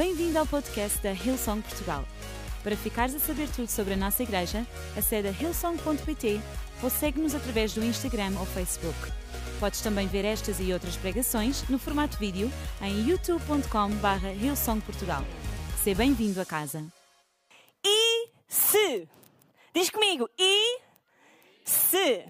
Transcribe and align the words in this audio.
Bem-vindo 0.00 0.38
ao 0.38 0.46
podcast 0.46 0.98
da 1.02 1.12
Hillsong 1.12 1.60
Portugal. 1.60 2.06
Para 2.62 2.74
ficares 2.74 3.14
a 3.14 3.18
saber 3.18 3.50
tudo 3.50 3.68
sobre 3.68 3.92
a 3.92 3.96
nossa 3.98 4.22
igreja, 4.22 4.66
acede 4.96 5.28
a 5.28 5.30
hillsong.pt 5.30 6.40
ou 6.82 6.88
segue-nos 6.88 7.34
através 7.34 7.74
do 7.74 7.84
Instagram 7.84 8.32
ou 8.40 8.46
Facebook. 8.46 8.96
Podes 9.60 9.82
também 9.82 10.06
ver 10.06 10.24
estas 10.24 10.58
e 10.58 10.72
outras 10.72 10.96
pregações 10.96 11.68
no 11.68 11.78
formato 11.78 12.16
vídeo 12.16 12.50
em 12.80 13.10
youtube.com.br 13.10 14.26
hillsongportugal. 14.42 15.22
Seja 15.84 15.98
bem-vindo 15.98 16.40
a 16.40 16.46
casa. 16.46 16.82
E 17.84 18.30
se? 18.48 19.06
Diz 19.74 19.90
comigo, 19.90 20.30
e 20.38 20.80
se? 21.62 22.24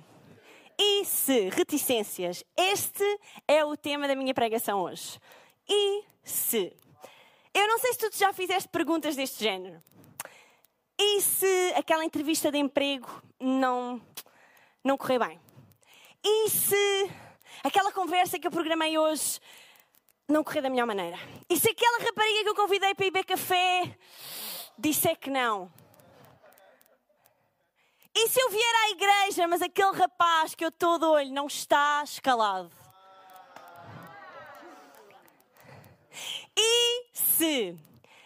E 0.77 1.05
se? 1.05 1.48
Reticências. 1.50 2.43
Este 2.57 3.05
é 3.46 3.64
o 3.64 3.77
tema 3.77 4.09
da 4.09 4.16
minha 4.16 4.34
pregação 4.34 4.80
hoje. 4.80 5.21
E 5.68 6.02
se? 6.25 6.73
Eu 7.61 7.68
não 7.68 7.79
sei 7.79 7.92
se 7.92 7.98
tu 7.98 8.16
já 8.16 8.32
fizeste 8.32 8.70
perguntas 8.70 9.14
deste 9.14 9.45
género. 9.45 9.82
E 10.98 11.20
se 11.20 11.74
aquela 11.77 12.02
entrevista 12.02 12.51
de 12.51 12.56
emprego 12.56 13.06
não, 13.38 14.01
não 14.82 14.96
correr 14.96 15.18
bem? 15.18 15.38
E 16.24 16.48
se 16.48 17.10
aquela 17.62 17.92
conversa 17.92 18.38
que 18.38 18.46
eu 18.46 18.51
programei 18.51 18.96
hoje 18.96 19.38
não 20.27 20.42
correr 20.42 20.62
da 20.62 20.70
melhor 20.70 20.87
maneira? 20.87 21.18
E 21.51 21.60
se 21.60 21.68
aquela 21.68 22.02
rapariga 22.02 22.45
que 22.45 22.48
eu 22.48 22.54
convidei 22.54 22.95
para 22.95 23.04
ir 23.04 23.10
beber 23.10 23.27
café 23.27 23.95
disser 24.79 25.18
que 25.18 25.29
não? 25.29 25.70
E 28.15 28.27
se 28.29 28.40
eu 28.40 28.48
vier 28.48 28.74
à 28.84 28.90
igreja, 28.90 29.46
mas 29.46 29.60
aquele 29.60 29.98
rapaz 29.98 30.54
que 30.54 30.65
eu 30.65 30.70
estou 30.70 30.98
de 30.98 31.04
olho 31.04 31.30
não 31.30 31.46
está 31.46 32.01
escalado? 32.04 32.80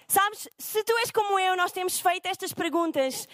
Sabes, 0.07 0.49
se 0.59 0.83
tu 0.85 0.97
és 0.99 1.11
como 1.11 1.39
eu, 1.39 1.57
nós 1.57 1.73
temos 1.73 2.01
feito 2.01 2.27
estas 2.27 2.53
perguntas 2.53 3.27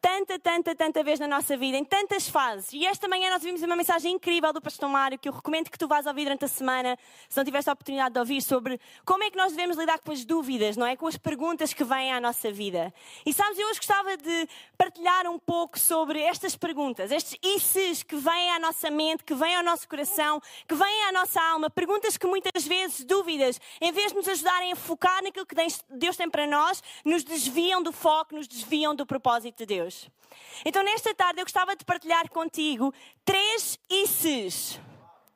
tanta, 0.00 0.38
tanta, 0.38 0.74
tanta 0.74 1.02
vez 1.02 1.18
na 1.18 1.26
nossa 1.26 1.56
vida, 1.56 1.76
em 1.76 1.84
tantas 1.84 2.28
fases. 2.28 2.72
E 2.72 2.86
esta 2.86 3.08
manhã 3.08 3.30
nós 3.30 3.42
vimos 3.42 3.62
uma 3.62 3.76
mensagem 3.76 4.14
incrível 4.14 4.52
do 4.52 4.60
Pastor 4.60 4.88
Mário 4.88 5.18
que 5.18 5.28
eu 5.28 5.32
recomendo 5.32 5.70
que 5.70 5.78
tu 5.78 5.88
vás 5.88 6.06
ouvir 6.06 6.24
durante 6.24 6.44
a 6.44 6.48
semana, 6.48 6.98
se 7.28 7.36
não 7.36 7.44
tiveste 7.44 7.70
a 7.70 7.72
oportunidade 7.72 8.12
de 8.12 8.18
ouvir, 8.18 8.42
sobre 8.42 8.80
como 9.04 9.24
é 9.24 9.30
que 9.30 9.36
nós 9.36 9.52
devemos 9.52 9.76
lidar 9.76 9.98
com 9.98 10.12
as 10.12 10.24
dúvidas, 10.24 10.76
não 10.76 10.86
é? 10.86 10.96
Com 10.96 11.06
as 11.06 11.16
perguntas 11.16 11.72
que 11.72 11.84
vêm 11.84 12.12
à 12.12 12.20
nossa 12.20 12.50
vida. 12.50 12.92
E 13.24 13.32
sabes, 13.32 13.58
eu 13.58 13.68
hoje 13.68 13.78
gostava 13.78 14.16
de 14.16 14.48
partilhar 14.76 15.26
um 15.26 15.38
pouco 15.38 15.78
sobre 15.78 16.20
estas 16.20 16.56
perguntas, 16.56 17.10
estes 17.10 17.38
isses 17.42 18.02
que 18.02 18.16
vêm 18.16 18.50
à 18.50 18.58
nossa 18.58 18.90
mente, 18.90 19.24
que 19.24 19.34
vêm 19.34 19.56
ao 19.56 19.62
nosso 19.62 19.88
coração, 19.88 20.40
que 20.68 20.74
vêm 20.74 21.04
à 21.04 21.12
nossa 21.12 21.40
alma, 21.40 21.70
perguntas 21.70 22.16
que 22.16 22.26
muitas 22.26 22.66
vezes, 22.66 23.04
dúvidas, 23.04 23.60
em 23.80 23.92
vez 23.92 24.12
de 24.12 24.18
nos 24.18 24.28
ajudarem 24.28 24.72
a 24.72 24.76
focar 24.76 25.22
naquilo 25.22 25.46
que 25.46 25.54
Deus 25.90 26.16
tem 26.16 26.28
para 26.28 26.46
nós, 26.46 26.82
nos 27.04 27.24
desviam 27.24 27.82
do 27.82 27.92
foco, 27.92 28.34
nos 28.34 28.46
desviam 28.46 28.94
do 28.94 29.06
propósito 29.06 29.58
de 29.58 29.66
Deus. 29.66 29.85
Então, 30.64 30.82
nesta 30.82 31.14
tarde, 31.14 31.40
eu 31.40 31.44
gostava 31.44 31.76
de 31.76 31.84
partilhar 31.84 32.28
contigo 32.30 32.92
três 33.24 33.78
isses, 33.88 34.80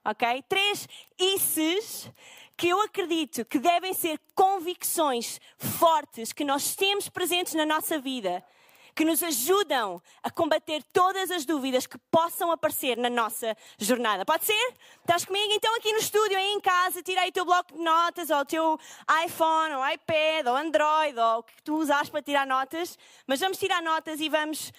ok? 0.05 0.43
Três 0.49 0.89
isses 1.19 2.11
que 2.57 2.69
eu 2.69 2.81
acredito 2.83 3.45
que 3.45 3.59
devem 3.59 3.95
ser 3.95 4.21
convicções 4.35 5.41
fortes 5.57 6.33
que 6.33 6.45
nós 6.45 6.75
temos 6.75 7.09
presentes 7.09 7.55
na 7.55 7.65
nossa 7.65 7.99
vida 7.99 8.45
que 8.95 9.05
nos 9.05 9.23
ajudam 9.23 10.01
a 10.23 10.31
combater 10.31 10.83
todas 10.93 11.31
as 11.31 11.45
dúvidas 11.45 11.87
que 11.87 11.99
possam 12.11 12.51
aparecer 12.51 12.97
na 12.97 13.11
nossa 13.11 13.57
jornada. 13.79 14.25
Pode 14.25 14.45
ser? 14.45 14.75
Estás 15.01 15.25
comigo? 15.25 15.53
Então, 15.53 15.75
aqui 15.77 15.93
no 15.93 15.99
estúdio, 15.99 16.37
aí 16.37 16.53
em 16.53 16.61
casa, 16.61 17.03
tira 17.03 17.23
aí 17.23 17.31
o 17.31 17.33
teu 17.33 17.45
bloco 17.45 17.73
de 17.73 17.83
notas, 17.83 18.31
ou 18.31 18.39
o 18.39 18.45
teu 18.45 18.81
iPhone, 19.25 19.75
ou 19.75 19.89
iPad, 19.89 20.47
ou 20.47 20.57
Android, 20.57 21.19
ou 21.19 21.39
o 21.39 21.43
que 21.43 21.63
tu 21.63 21.77
usas 21.77 22.09
para 22.09 22.23
tirar 22.23 22.47
notas. 22.47 22.99
Mas 23.27 23.41
vamos 23.41 23.59
tirar 23.59 23.83
notas 23.83 24.21
e 24.21 24.29
vamos 24.29 24.73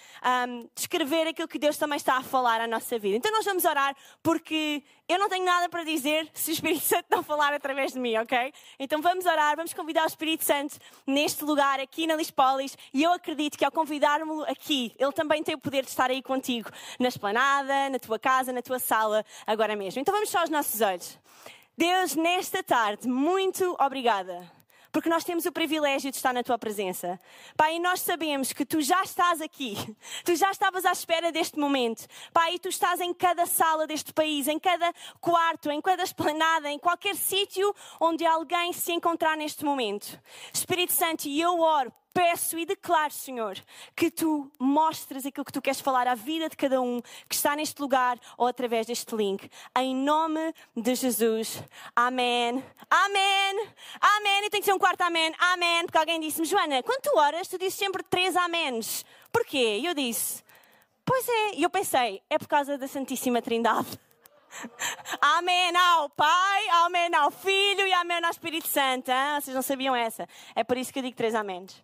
um, 0.48 0.68
descrever 0.74 1.28
aquilo 1.28 1.48
que 1.48 1.58
Deus 1.58 1.76
também 1.76 1.96
está 1.96 2.16
a 2.16 2.22
falar 2.22 2.60
à 2.60 2.66
nossa 2.66 2.98
vida. 2.98 3.16
Então, 3.16 3.32
nós 3.32 3.44
vamos 3.44 3.64
orar, 3.64 3.96
porque 4.22 4.82
eu 5.12 5.18
não 5.18 5.28
tenho 5.28 5.44
nada 5.44 5.68
para 5.68 5.84
dizer 5.84 6.28
se 6.34 6.50
o 6.50 6.54
Espírito 6.54 6.84
Santo 6.84 7.06
não 7.08 7.22
falar 7.22 7.54
através 7.54 7.92
de 7.92 8.00
mim, 8.00 8.16
ok? 8.16 8.52
Então, 8.78 9.00
vamos 9.00 9.26
orar, 9.26 9.56
vamos 9.56 9.72
convidar 9.72 10.04
o 10.04 10.06
Espírito 10.06 10.44
Santo 10.44 10.76
neste 11.06 11.44
lugar, 11.44 11.80
aqui 11.80 12.06
na 12.06 12.16
Lispolis, 12.16 12.76
e 12.92 13.02
eu 13.02 13.12
acredito 13.12 13.56
que 13.56 13.64
ao 13.64 13.70
convidar 13.70 13.92
convidar-me 13.92 14.42
aqui, 14.48 14.94
Ele 14.98 15.12
também 15.12 15.42
tem 15.42 15.54
o 15.54 15.58
poder 15.58 15.82
de 15.82 15.90
estar 15.90 16.10
aí 16.10 16.22
contigo, 16.22 16.70
na 16.98 17.08
esplanada, 17.08 17.90
na 17.90 17.98
tua 17.98 18.18
casa, 18.18 18.52
na 18.52 18.62
tua 18.62 18.78
sala, 18.78 19.24
agora 19.46 19.76
mesmo. 19.76 20.00
Então 20.00 20.12
vamos 20.12 20.30
só 20.30 20.42
os 20.42 20.50
nossos 20.50 20.80
olhos. 20.80 21.18
Deus, 21.76 22.16
nesta 22.16 22.62
tarde, 22.62 23.06
muito 23.06 23.76
obrigada 23.78 24.61
porque 24.92 25.08
nós 25.08 25.24
temos 25.24 25.46
o 25.46 25.52
privilégio 25.52 26.10
de 26.10 26.16
estar 26.18 26.32
na 26.34 26.42
tua 26.42 26.58
presença. 26.58 27.18
Pai, 27.56 27.76
e 27.76 27.80
nós 27.80 28.02
sabemos 28.02 28.52
que 28.52 28.64
tu 28.64 28.82
já 28.82 29.02
estás 29.02 29.40
aqui, 29.40 29.74
tu 30.24 30.36
já 30.36 30.50
estavas 30.50 30.84
à 30.84 30.92
espera 30.92 31.32
deste 31.32 31.58
momento. 31.58 32.06
Pai, 32.32 32.54
e 32.54 32.58
tu 32.58 32.68
estás 32.68 33.00
em 33.00 33.14
cada 33.14 33.46
sala 33.46 33.86
deste 33.86 34.12
país, 34.12 34.46
em 34.46 34.58
cada 34.58 34.92
quarto, 35.20 35.70
em 35.70 35.80
cada 35.80 36.02
esplanada, 36.02 36.70
em 36.70 36.78
qualquer 36.78 37.16
sítio 37.16 37.74
onde 37.98 38.26
alguém 38.26 38.72
se 38.72 38.92
encontrar 38.92 39.36
neste 39.36 39.64
momento. 39.64 40.20
Espírito 40.52 40.92
Santo, 40.92 41.26
e 41.26 41.40
eu 41.40 41.58
oro 41.58 41.92
peço 42.12 42.58
e 42.58 42.66
declaro, 42.66 43.12
Senhor, 43.12 43.58
que 43.96 44.10
tu 44.10 44.50
mostres 44.58 45.26
aquilo 45.26 45.44
que 45.44 45.52
tu 45.52 45.62
queres 45.62 45.80
falar 45.80 46.06
à 46.06 46.14
vida 46.14 46.48
de 46.48 46.56
cada 46.56 46.80
um 46.80 47.00
que 47.28 47.34
está 47.34 47.56
neste 47.56 47.80
lugar 47.80 48.18
ou 48.36 48.46
através 48.46 48.86
deste 48.86 49.14
link. 49.14 49.50
Em 49.76 49.94
nome 49.94 50.54
de 50.76 50.94
Jesus. 50.94 51.62
Amém. 51.94 52.62
Amém. 52.90 53.68
Amém. 54.00 54.46
E 54.46 54.50
tem 54.50 54.60
que 54.60 54.66
ser 54.66 54.72
um 54.72 54.78
quarto 54.78 55.00
amém. 55.02 55.34
Amém. 55.38 55.84
Porque 55.84 55.98
alguém 55.98 56.20
disse-me, 56.20 56.46
Joana, 56.46 56.82
quando 56.82 57.02
tu 57.02 57.16
oras, 57.16 57.48
tu 57.48 57.58
dizes 57.58 57.74
sempre 57.74 58.02
três 58.02 58.36
améns. 58.36 59.04
Porquê? 59.32 59.78
E 59.78 59.86
eu 59.86 59.94
disse, 59.94 60.42
pois 61.04 61.26
é. 61.28 61.54
E 61.54 61.62
eu 61.62 61.70
pensei, 61.70 62.22
é 62.28 62.38
por 62.38 62.48
causa 62.48 62.76
da 62.76 62.86
Santíssima 62.86 63.40
Trindade. 63.40 63.98
Amém 65.20 65.74
ao 65.76 66.10
Pai, 66.10 66.68
amém 66.84 67.14
ao 67.14 67.30
Filho 67.30 67.86
e 67.86 67.92
amém 67.92 68.24
ao 68.24 68.30
Espírito 68.30 68.68
Santo. 68.68 69.10
Hein? 69.10 69.40
Vocês 69.40 69.54
não 69.54 69.62
sabiam 69.62 69.94
essa? 69.94 70.28
É 70.54 70.62
por 70.64 70.76
isso 70.76 70.92
que 70.92 70.98
eu 70.98 71.02
digo 71.02 71.16
três 71.16 71.34
améns. 71.34 71.82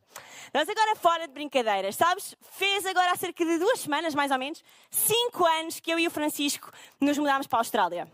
Mas 0.53 0.69
agora 0.69 0.97
fora 0.97 1.27
de 1.27 1.33
brincadeiras, 1.33 1.97
sabes? 1.97 2.35
Fez 2.53 2.85
agora 2.87 3.13
há 3.13 3.17
cerca 3.17 3.45
de 3.45 3.59
duas 3.59 3.81
semanas, 3.81 4.15
mais 4.15 4.31
ou 4.31 4.39
menos, 4.39 4.63
cinco 4.91 5.45
anos 5.45 5.81
que 5.81 5.91
eu 5.91 5.99
e 5.99 6.07
o 6.07 6.11
Francisco 6.11 6.71
nos 7.01 7.19
mudámos 7.19 7.47
para 7.47 7.59
a 7.59 7.61
Austrália. 7.61 8.09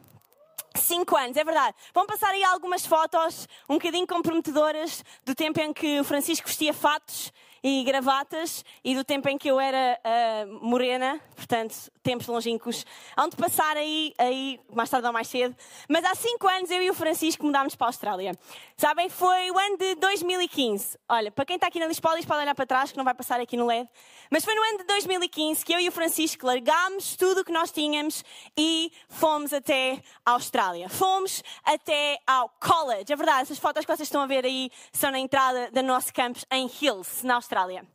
Cinco 0.77 1.17
anos, 1.17 1.37
é 1.37 1.45
verdade. 1.45 1.77
Vão 1.93 2.05
passar 2.05 2.31
aí 2.31 2.43
algumas 2.43 2.85
fotos 2.85 3.49
um 3.69 3.75
bocadinho 3.75 4.07
comprometedoras 4.07 5.05
do 5.25 5.35
tempo 5.35 5.61
em 5.61 5.73
que 5.73 6.01
o 6.01 6.05
Francisco 6.05 6.49
vestia 6.49 6.75
fatos 6.75 7.33
e 7.63 7.83
gravatas 7.85 8.65
e 8.83 8.95
do 8.95 9.05
tempo 9.05 9.29
em 9.29 9.39
que 9.39 9.49
eu 9.49 9.61
era 9.61 9.99
uh, 10.05 10.67
morena, 10.67 11.21
portanto, 11.37 11.91
tempos 12.05 12.27
longínquos, 12.27 12.85
onde 13.19 13.35
passar 13.35 13.77
aí, 13.77 14.15
aí, 14.19 14.61
mais 14.73 14.91
tarde 14.91 15.07
ou 15.07 15.13
mais 15.13 15.27
cedo. 15.27 15.57
Mas 15.89 16.05
há 16.05 16.15
cinco 16.15 16.47
anos 16.47 16.71
eu 16.71 16.83
e 16.83 16.91
o 16.91 16.95
Francisco 16.95 17.45
mudámos 17.45 17.75
para 17.75 17.87
a 17.87 17.89
Austrália. 17.89 18.39
Sabem, 18.77 19.09
foi 19.09 19.51
o 19.51 19.59
ano 19.59 19.79
de 19.79 19.95
2015. 19.97 20.99
Olha, 21.09 21.33
para 21.33 21.47
quem 21.47 21.57
está 21.57 21.67
aqui 21.67 21.81
na 21.81 21.87
Lispolis 21.87 22.27
pode 22.27 22.43
olhar 22.43 22.55
para 22.55 22.67
trás, 22.67 22.93
que 22.93 22.99
não 22.99 23.05
vai 23.05 23.15
passar 23.15 23.41
aqui 23.41 23.57
no 23.57 23.67
LED. 23.67 23.89
Mas 24.31 24.45
foi 24.45 24.55
no 24.55 24.63
ano 24.63 24.79
de 24.79 24.85
2015 24.85 25.65
que 25.65 25.73
eu 25.73 25.81
e 25.81 25.89
o 25.89 25.93
Francisco 25.93 26.47
largámos 26.47 27.17
tudo 27.17 27.41
o 27.41 27.45
que 27.45 27.53
nós 27.53 27.73
tínhamos 27.73 28.23
e 28.57 28.93
fomos 29.09 29.53
até 29.53 30.01
a 30.27 30.33
Austrália. 30.33 30.89
Fomos 30.89 31.43
até 31.65 32.19
ao 32.27 32.51
college. 32.61 33.11
É 33.11 33.17
verdade, 33.17 33.43
essas 33.43 33.59
fotos 33.59 33.85
que 33.85 33.97
vocês 33.97 34.07
estão 34.07 34.21
a 34.21 34.27
ver 34.27 34.45
aí 34.45 34.71
são 34.93 35.11
na 35.11 35.19
entrada 35.19 35.71
do 35.71 35.83
nosso 35.83 36.13
campus 36.13 36.45
em 36.51 36.71
Hills, 36.81 37.27
na 37.27 37.37
Austrália. 37.37 37.87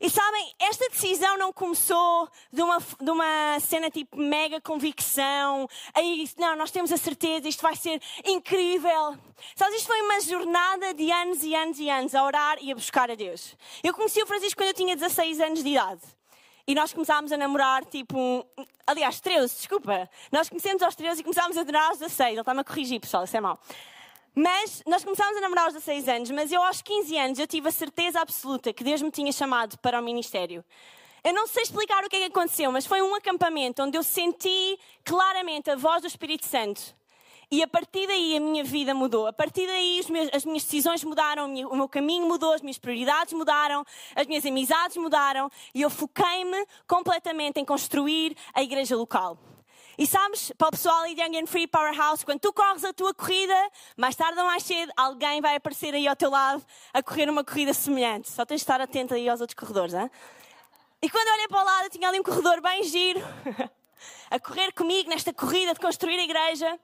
E 0.00 0.08
sabem, 0.08 0.54
esta 0.58 0.88
decisão 0.88 1.36
não 1.36 1.52
começou 1.52 2.26
de 2.50 2.62
uma, 2.62 2.78
de 2.78 3.10
uma 3.10 3.60
cena 3.60 3.90
tipo 3.90 4.16
mega 4.16 4.58
convicção. 4.58 5.68
Aí, 5.92 6.26
não, 6.38 6.56
nós 6.56 6.70
temos 6.70 6.90
a 6.90 6.96
certeza, 6.96 7.46
isto 7.46 7.60
vai 7.60 7.76
ser 7.76 8.00
incrível. 8.24 9.14
Sabes, 9.54 9.76
isto 9.76 9.88
foi 9.88 10.00
uma 10.00 10.18
jornada 10.22 10.94
de 10.94 11.10
anos 11.12 11.42
e 11.42 11.54
anos 11.54 11.78
e 11.78 11.90
anos 11.90 12.14
a 12.14 12.24
orar 12.24 12.56
e 12.62 12.72
a 12.72 12.74
buscar 12.74 13.10
a 13.10 13.14
Deus. 13.14 13.54
Eu 13.84 13.92
conheci 13.92 14.22
o 14.22 14.26
Francisco 14.26 14.56
quando 14.56 14.68
eu 14.68 14.74
tinha 14.74 14.96
16 14.96 15.38
anos 15.38 15.62
de 15.62 15.68
idade. 15.68 16.00
E 16.66 16.74
nós 16.74 16.94
começámos 16.94 17.30
a 17.30 17.36
namorar, 17.36 17.84
tipo, 17.84 18.46
aliás, 18.86 19.20
13, 19.20 19.54
desculpa. 19.54 20.08
Nós 20.32 20.48
conhecemos 20.48 20.82
aos 20.82 20.94
13 20.94 21.20
e 21.20 21.24
começámos 21.24 21.58
a 21.58 21.60
namorar 21.60 21.90
aos 21.90 21.98
16. 21.98 22.30
Ele 22.30 22.40
está-me 22.40 22.60
a 22.60 22.64
corrigir, 22.64 23.00
pessoal, 23.00 23.24
isso 23.24 23.36
é 23.36 23.40
mau. 23.40 23.60
Mas 24.34 24.82
nós 24.86 25.02
começámos 25.02 25.36
a 25.36 25.40
namorar 25.40 25.64
aos 25.64 25.74
16 25.74 26.08
anos, 26.08 26.30
mas 26.30 26.52
eu 26.52 26.62
aos 26.62 26.80
15 26.80 27.18
anos 27.18 27.38
eu 27.38 27.46
tive 27.46 27.68
a 27.68 27.72
certeza 27.72 28.20
absoluta 28.20 28.72
que 28.72 28.84
Deus 28.84 29.02
me 29.02 29.10
tinha 29.10 29.32
chamado 29.32 29.76
para 29.78 30.00
o 30.00 30.04
ministério. 30.04 30.64
Eu 31.22 31.34
não 31.34 31.46
sei 31.46 31.62
explicar 31.62 32.04
o 32.04 32.08
que 32.08 32.16
é 32.16 32.20
que 32.20 32.26
aconteceu, 32.26 32.72
mas 32.72 32.86
foi 32.86 33.02
um 33.02 33.14
acampamento 33.14 33.82
onde 33.82 33.98
eu 33.98 34.02
senti 34.02 34.78
claramente 35.04 35.70
a 35.70 35.76
voz 35.76 36.00
do 36.00 36.06
Espírito 36.06 36.46
Santo. 36.46 36.94
E 37.52 37.64
a 37.64 37.66
partir 37.66 38.06
daí 38.06 38.36
a 38.36 38.40
minha 38.40 38.62
vida 38.62 38.94
mudou. 38.94 39.26
A 39.26 39.32
partir 39.32 39.66
daí 39.66 40.00
meus, 40.08 40.30
as 40.32 40.44
minhas 40.44 40.62
decisões 40.62 41.02
mudaram, 41.02 41.52
o 41.52 41.76
meu 41.76 41.88
caminho 41.88 42.26
mudou, 42.26 42.52
as 42.52 42.62
minhas 42.62 42.78
prioridades 42.78 43.32
mudaram, 43.32 43.84
as 44.14 44.26
minhas 44.28 44.46
amizades 44.46 44.96
mudaram 44.96 45.50
e 45.74 45.82
eu 45.82 45.90
foquei-me 45.90 46.64
completamente 46.86 47.58
em 47.58 47.64
construir 47.64 48.36
a 48.54 48.62
igreja 48.62 48.96
local. 48.96 49.36
E 50.00 50.06
sabes, 50.06 50.50
para 50.56 50.68
o 50.68 50.70
pessoal 50.70 51.04
em 51.04 51.12
Young 51.12 51.42
and 51.42 51.46
Free 51.46 51.66
Powerhouse, 51.66 52.24
quando 52.24 52.40
tu 52.40 52.54
corres 52.54 52.82
a 52.84 52.92
tua 52.94 53.12
corrida, 53.12 53.54
mais 53.98 54.16
tarde 54.16 54.40
ou 54.40 54.46
mais 54.46 54.62
cedo, 54.62 54.90
alguém 54.96 55.42
vai 55.42 55.56
aparecer 55.56 55.94
aí 55.94 56.08
ao 56.08 56.16
teu 56.16 56.30
lado 56.30 56.64
a 56.90 57.02
correr 57.02 57.28
uma 57.28 57.44
corrida 57.44 57.74
semelhante. 57.74 58.30
Só 58.30 58.46
tens 58.46 58.60
de 58.60 58.62
estar 58.62 58.80
atento 58.80 59.12
aí 59.12 59.28
aos 59.28 59.42
outros 59.42 59.54
corredores, 59.58 59.92
hein? 59.92 60.10
E 61.02 61.10
quando 61.10 61.28
olhei 61.34 61.48
para 61.48 61.60
o 61.60 61.64
lado, 61.66 61.90
tinha 61.90 62.08
ali 62.08 62.18
um 62.18 62.22
corredor 62.22 62.62
bem 62.62 62.82
giro, 62.84 63.20
a 64.30 64.40
correr 64.40 64.72
comigo 64.72 65.10
nesta 65.10 65.34
corrida 65.34 65.74
de 65.74 65.80
construir 65.80 66.18
a 66.18 66.24
igreja. 66.24 66.80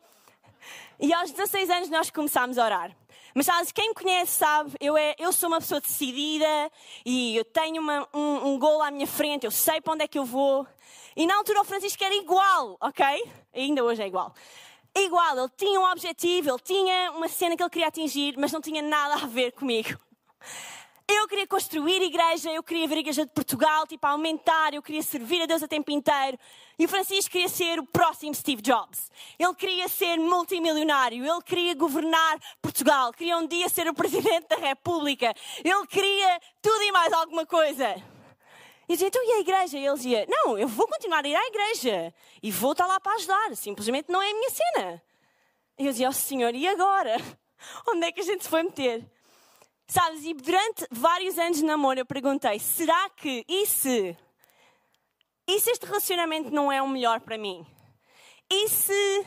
E 1.00 1.10
aos 1.14 1.30
16 1.30 1.70
anos 1.70 1.88
nós 1.88 2.10
começámos 2.10 2.58
a 2.58 2.66
orar. 2.66 2.94
Mas 3.34 3.46
sabes, 3.46 3.72
quem 3.72 3.88
me 3.88 3.94
conhece 3.94 4.32
sabe, 4.32 4.72
eu, 4.78 4.94
é, 4.94 5.14
eu 5.18 5.32
sou 5.32 5.48
uma 5.48 5.60
pessoa 5.60 5.80
decidida 5.80 6.70
e 7.02 7.34
eu 7.34 7.46
tenho 7.46 7.80
uma, 7.80 8.06
um, 8.12 8.48
um 8.48 8.58
gol 8.58 8.82
à 8.82 8.90
minha 8.90 9.06
frente, 9.06 9.46
eu 9.46 9.50
sei 9.50 9.80
para 9.80 9.94
onde 9.94 10.04
é 10.04 10.08
que 10.08 10.18
eu 10.18 10.24
vou. 10.26 10.66
E 11.16 11.26
na 11.26 11.34
altura 11.36 11.62
o 11.62 11.64
Francisco 11.64 12.04
era 12.04 12.14
igual, 12.14 12.76
ok? 12.78 13.04
Ainda 13.54 13.82
hoje 13.82 14.02
é 14.02 14.06
igual. 14.06 14.34
Igual, 14.94 15.38
ele 15.38 15.50
tinha 15.56 15.80
um 15.80 15.90
objetivo, 15.90 16.50
ele 16.50 16.58
tinha 16.58 17.10
uma 17.12 17.26
cena 17.26 17.56
que 17.56 17.62
ele 17.62 17.70
queria 17.70 17.88
atingir, 17.88 18.34
mas 18.36 18.52
não 18.52 18.60
tinha 18.60 18.82
nada 18.82 19.14
a 19.14 19.26
ver 19.26 19.52
comigo. 19.52 19.98
Eu 21.08 21.28
queria 21.28 21.46
construir 21.46 22.02
igreja, 22.02 22.50
eu 22.50 22.62
queria 22.62 22.88
ver 22.88 22.96
a 22.96 22.98
igreja 22.98 23.24
de 23.24 23.32
Portugal, 23.32 23.86
tipo, 23.86 24.04
aumentar, 24.06 24.74
eu 24.74 24.82
queria 24.82 25.02
servir 25.02 25.40
a 25.40 25.46
Deus 25.46 25.62
o 25.62 25.68
tempo 25.68 25.90
inteiro. 25.90 26.36
E 26.78 26.84
o 26.84 26.88
Francisco 26.88 27.30
queria 27.30 27.48
ser 27.48 27.78
o 27.78 27.86
próximo 27.86 28.34
Steve 28.34 28.60
Jobs. 28.60 29.10
Ele 29.38 29.54
queria 29.54 29.88
ser 29.88 30.18
multimilionário, 30.18 31.24
ele 31.24 31.42
queria 31.42 31.74
governar 31.74 32.38
Portugal, 32.60 33.12
queria 33.12 33.38
um 33.38 33.46
dia 33.46 33.68
ser 33.68 33.88
o 33.88 33.94
presidente 33.94 34.48
da 34.48 34.56
República. 34.56 35.32
Ele 35.64 35.86
queria 35.86 36.40
tudo 36.60 36.82
e 36.82 36.92
mais 36.92 37.12
alguma 37.12 37.46
coisa. 37.46 38.15
E 38.88 38.92
dizia, 38.92 39.08
então 39.08 39.22
e 39.24 39.32
a 39.32 39.40
igreja? 39.40 39.78
E 39.78 39.86
ele 39.86 39.96
dizia, 39.96 40.26
não, 40.28 40.58
eu 40.58 40.68
vou 40.68 40.86
continuar 40.86 41.24
a 41.24 41.28
ir 41.28 41.34
à 41.34 41.46
igreja 41.46 42.14
e 42.42 42.50
vou 42.50 42.72
estar 42.72 42.86
lá 42.86 43.00
para 43.00 43.16
ajudar, 43.16 43.56
simplesmente 43.56 44.10
não 44.10 44.22
é 44.22 44.30
a 44.30 44.34
minha 44.34 44.50
cena. 44.50 45.02
E 45.78 45.86
eu 45.86 45.92
dizia, 45.92 46.08
oh 46.08 46.12
Senhor, 46.12 46.54
e 46.54 46.66
agora? 46.68 47.16
Onde 47.88 48.06
é 48.06 48.12
que 48.12 48.20
a 48.20 48.24
gente 48.24 48.44
se 48.44 48.48
foi 48.48 48.62
meter? 48.62 49.04
Sabes, 49.88 50.24
e 50.24 50.34
durante 50.34 50.86
vários 50.90 51.38
anos 51.38 51.58
de 51.58 51.64
namoro 51.64 51.98
eu 51.98 52.06
perguntei, 52.06 52.58
será 52.58 53.08
que, 53.10 53.44
e 53.48 53.66
se, 53.66 54.16
e 55.46 55.60
se 55.60 55.70
este 55.70 55.86
relacionamento 55.86 56.50
não 56.50 56.70
é 56.70 56.80
o 56.80 56.88
melhor 56.88 57.20
para 57.20 57.38
mim? 57.38 57.66
E 58.50 58.68
se 58.68 59.26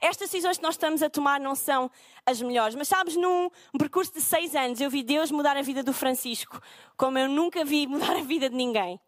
estas 0.00 0.28
decisões 0.28 0.58
que 0.58 0.62
nós 0.62 0.74
estamos 0.74 1.02
a 1.02 1.10
tomar 1.10 1.40
não 1.40 1.54
são 1.54 1.90
as 2.30 2.40
melhores. 2.42 2.74
Mas 2.74 2.88
sabes, 2.88 3.16
num 3.16 3.50
percurso 3.78 4.12
de 4.12 4.20
seis 4.20 4.54
anos, 4.54 4.80
eu 4.80 4.88
vi 4.88 5.02
Deus 5.02 5.30
mudar 5.30 5.56
a 5.56 5.62
vida 5.62 5.82
do 5.82 5.92
Francisco, 5.92 6.60
como 6.96 7.18
eu 7.18 7.28
nunca 7.28 7.64
vi 7.64 7.86
mudar 7.86 8.16
a 8.16 8.22
vida 8.22 8.48
de 8.48 8.56
ninguém. 8.56 9.00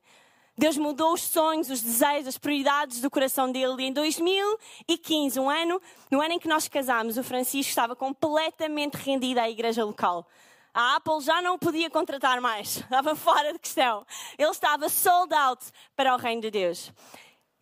Deus 0.57 0.77
mudou 0.77 1.15
os 1.15 1.23
sonhos, 1.23 1.71
os 1.71 1.81
desejos, 1.81 2.29
as 2.29 2.39
prioridades 2.39 3.01
do 3.01 3.11
coração 3.11 3.51
dele. 3.51 3.75
E 3.79 3.87
em 3.87 3.93
2015, 3.93 5.41
um 5.41 5.49
ano, 5.49 5.81
no 6.11 6.21
ano 6.21 6.35
em 6.35 6.39
que 6.39 6.47
nós 6.47 6.69
casámos, 6.69 7.17
o 7.17 7.25
Francisco 7.25 7.71
estava 7.71 7.97
completamente 7.97 8.95
rendido 8.95 9.41
à 9.41 9.49
igreja 9.49 9.83
local. 9.83 10.27
A 10.75 10.97
Apple 10.97 11.21
já 11.21 11.43
não 11.43 11.59
podia 11.59 11.91
contratar 11.91 12.41
mais, 12.41 12.77
estava 12.85 13.15
fora 13.15 13.53
de 13.53 13.59
questão. 13.59 14.07
Ele 14.39 14.51
estava 14.51 14.89
sold 14.89 15.33
out 15.35 15.65
para 15.97 16.15
o 16.15 16.19
reino 16.19 16.43
de 16.43 16.51
Deus. 16.51 16.93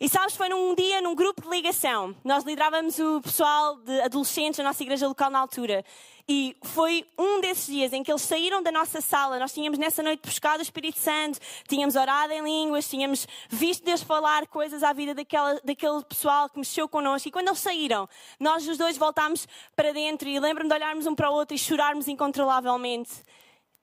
E 0.02 0.08
sabes, 0.08 0.34
foi 0.34 0.48
num 0.48 0.74
dia, 0.74 1.02
num 1.02 1.14
grupo 1.14 1.42
de 1.42 1.48
ligação. 1.50 2.16
Nós 2.24 2.42
liderávamos 2.42 2.98
o 2.98 3.20
pessoal 3.20 3.76
de 3.76 4.00
adolescentes 4.00 4.56
da 4.56 4.64
nossa 4.64 4.82
igreja 4.82 5.06
local 5.06 5.28
na 5.28 5.38
altura. 5.38 5.84
E 6.26 6.56
foi 6.62 7.04
um 7.18 7.38
desses 7.42 7.66
dias 7.66 7.92
em 7.92 8.02
que 8.02 8.10
eles 8.10 8.22
saíram 8.22 8.62
da 8.62 8.72
nossa 8.72 9.02
sala. 9.02 9.38
Nós 9.38 9.52
tínhamos 9.52 9.78
nessa 9.78 10.02
noite 10.02 10.22
buscado 10.24 10.60
o 10.60 10.62
Espírito 10.62 10.98
Santo, 10.98 11.38
tínhamos 11.68 11.96
orado 11.96 12.32
em 12.32 12.42
línguas, 12.42 12.88
tínhamos 12.88 13.28
visto 13.50 13.84
Deus 13.84 14.02
falar 14.02 14.46
coisas 14.46 14.82
à 14.82 14.94
vida 14.94 15.14
daquela, 15.14 15.60
daquele 15.62 16.02
pessoal 16.04 16.48
que 16.48 16.58
mexeu 16.58 16.88
connosco. 16.88 17.28
E 17.28 17.30
quando 17.30 17.48
eles 17.48 17.60
saíram, 17.60 18.08
nós 18.38 18.66
os 18.66 18.78
dois 18.78 18.96
voltámos 18.96 19.46
para 19.76 19.92
dentro 19.92 20.26
e 20.30 20.40
lembro-me 20.40 20.70
de 20.70 20.74
olharmos 20.76 21.06
um 21.06 21.14
para 21.14 21.30
o 21.30 21.34
outro 21.34 21.54
e 21.54 21.58
chorarmos 21.58 22.08
incontrolavelmente. 22.08 23.22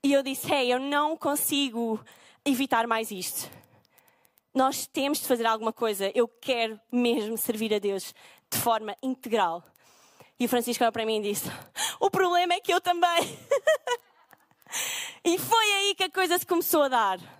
E 0.03 0.13
eu 0.13 0.23
disse: 0.23 0.51
Hey, 0.51 0.71
eu 0.71 0.79
não 0.79 1.15
consigo 1.15 2.03
evitar 2.43 2.87
mais 2.87 3.11
isto 3.11 3.66
nós 4.57 4.87
temos 4.87 5.19
de 5.19 5.27
fazer 5.27 5.45
alguma 5.45 5.71
coisa. 5.71 6.11
Eu 6.15 6.27
quero 6.27 6.79
mesmo 6.91 7.37
servir 7.37 7.71
a 7.75 7.79
Deus 7.79 8.13
de 8.51 8.57
forma 8.57 8.97
integral. 9.03 9.63
E 10.39 10.45
o 10.45 10.49
Francisco 10.49 10.83
olhou 10.83 10.91
para 10.91 11.05
mim 11.05 11.19
e 11.19 11.31
disse: 11.31 11.49
O 11.99 12.09
problema 12.09 12.55
é 12.55 12.59
que 12.59 12.73
eu 12.73 12.81
também. 12.81 13.37
e 15.23 15.37
foi 15.37 15.73
aí 15.73 15.95
que 15.95 16.03
a 16.03 16.09
coisa 16.09 16.39
se 16.39 16.45
começou 16.45 16.83
a 16.83 16.87
dar. 16.87 17.36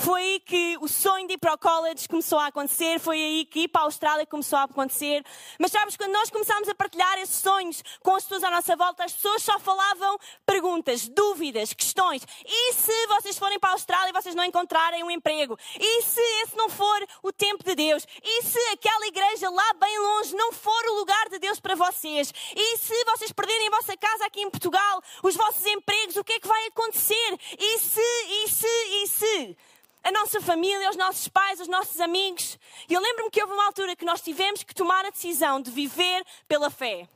Foi 0.00 0.22
aí 0.22 0.40
que 0.40 0.78
o 0.80 0.88
sonho 0.88 1.26
de 1.26 1.34
ir 1.34 1.38
para 1.38 1.52
o 1.52 1.58
college 1.58 2.08
começou 2.08 2.38
a 2.38 2.46
acontecer, 2.46 2.98
foi 2.98 3.18
aí 3.18 3.44
que 3.44 3.64
ir 3.64 3.68
para 3.68 3.82
a 3.82 3.84
Austrália 3.84 4.24
começou 4.24 4.58
a 4.58 4.62
acontecer. 4.62 5.22
Mas 5.58 5.72
sabes, 5.72 5.94
quando 5.94 6.12
nós 6.12 6.30
começámos 6.30 6.70
a 6.70 6.74
partilhar 6.74 7.18
esses 7.18 7.36
sonhos 7.36 7.82
com 8.02 8.14
as 8.14 8.22
pessoas 8.22 8.44
à 8.44 8.50
nossa 8.50 8.74
volta, 8.76 9.04
as 9.04 9.12
pessoas 9.12 9.42
só 9.42 9.58
falavam 9.58 10.18
perguntas, 10.46 11.06
dúvidas, 11.06 11.74
questões. 11.74 12.26
E 12.46 12.72
se 12.72 13.06
vocês 13.08 13.36
forem 13.36 13.58
para 13.58 13.70
a 13.70 13.72
Austrália 13.72 14.08
e 14.08 14.12
vocês 14.14 14.34
não 14.34 14.42
encontrarem 14.42 15.04
um 15.04 15.10
emprego? 15.10 15.58
E 15.78 16.02
se 16.02 16.20
esse 16.42 16.56
não 16.56 16.70
for 16.70 17.06
o 17.22 17.30
tempo 17.30 17.62
de 17.62 17.74
Deus? 17.74 18.06
E 18.22 18.42
se 18.42 18.58
aquela 18.72 19.06
igreja 19.06 19.50
lá 19.50 19.74
bem 19.74 19.98
longe 19.98 20.34
não 20.34 20.50
for 20.50 20.82
o 20.86 20.94
lugar 20.94 21.28
de 21.28 21.38
Deus 21.38 21.60
para 21.60 21.74
vocês? 21.74 22.32
E 22.56 22.78
se 22.78 23.04
vocês 23.04 23.32
perderem 23.32 23.68
a 23.68 23.76
vossa 23.76 23.94
casa 23.98 24.24
aqui 24.24 24.40
em 24.40 24.48
Portugal, 24.48 25.02
os 25.22 25.36
vossos 25.36 25.66
empregos, 25.66 26.16
o 26.16 26.24
que 26.24 26.32
é 26.32 26.40
que 26.40 26.48
vai 26.48 26.66
acontecer? 26.68 27.38
E 27.58 27.78
se, 27.78 28.00
e 28.00 28.48
se, 28.48 28.66
e 28.66 29.06
se? 29.06 29.56
A 30.02 30.10
nossa 30.10 30.40
família, 30.40 30.90
os 30.90 30.96
nossos 30.96 31.28
pais, 31.28 31.60
os 31.60 31.68
nossos 31.68 32.00
amigos. 32.00 32.58
E 32.88 32.94
eu 32.94 33.00
lembro-me 33.00 33.30
que 33.30 33.40
houve 33.40 33.52
uma 33.52 33.66
altura 33.66 33.94
que 33.94 34.04
nós 34.04 34.20
tivemos 34.20 34.62
que 34.62 34.74
tomar 34.74 35.04
a 35.04 35.10
decisão 35.10 35.60
de 35.60 35.70
viver 35.70 36.24
pela 36.48 36.70
fé. 36.70 37.08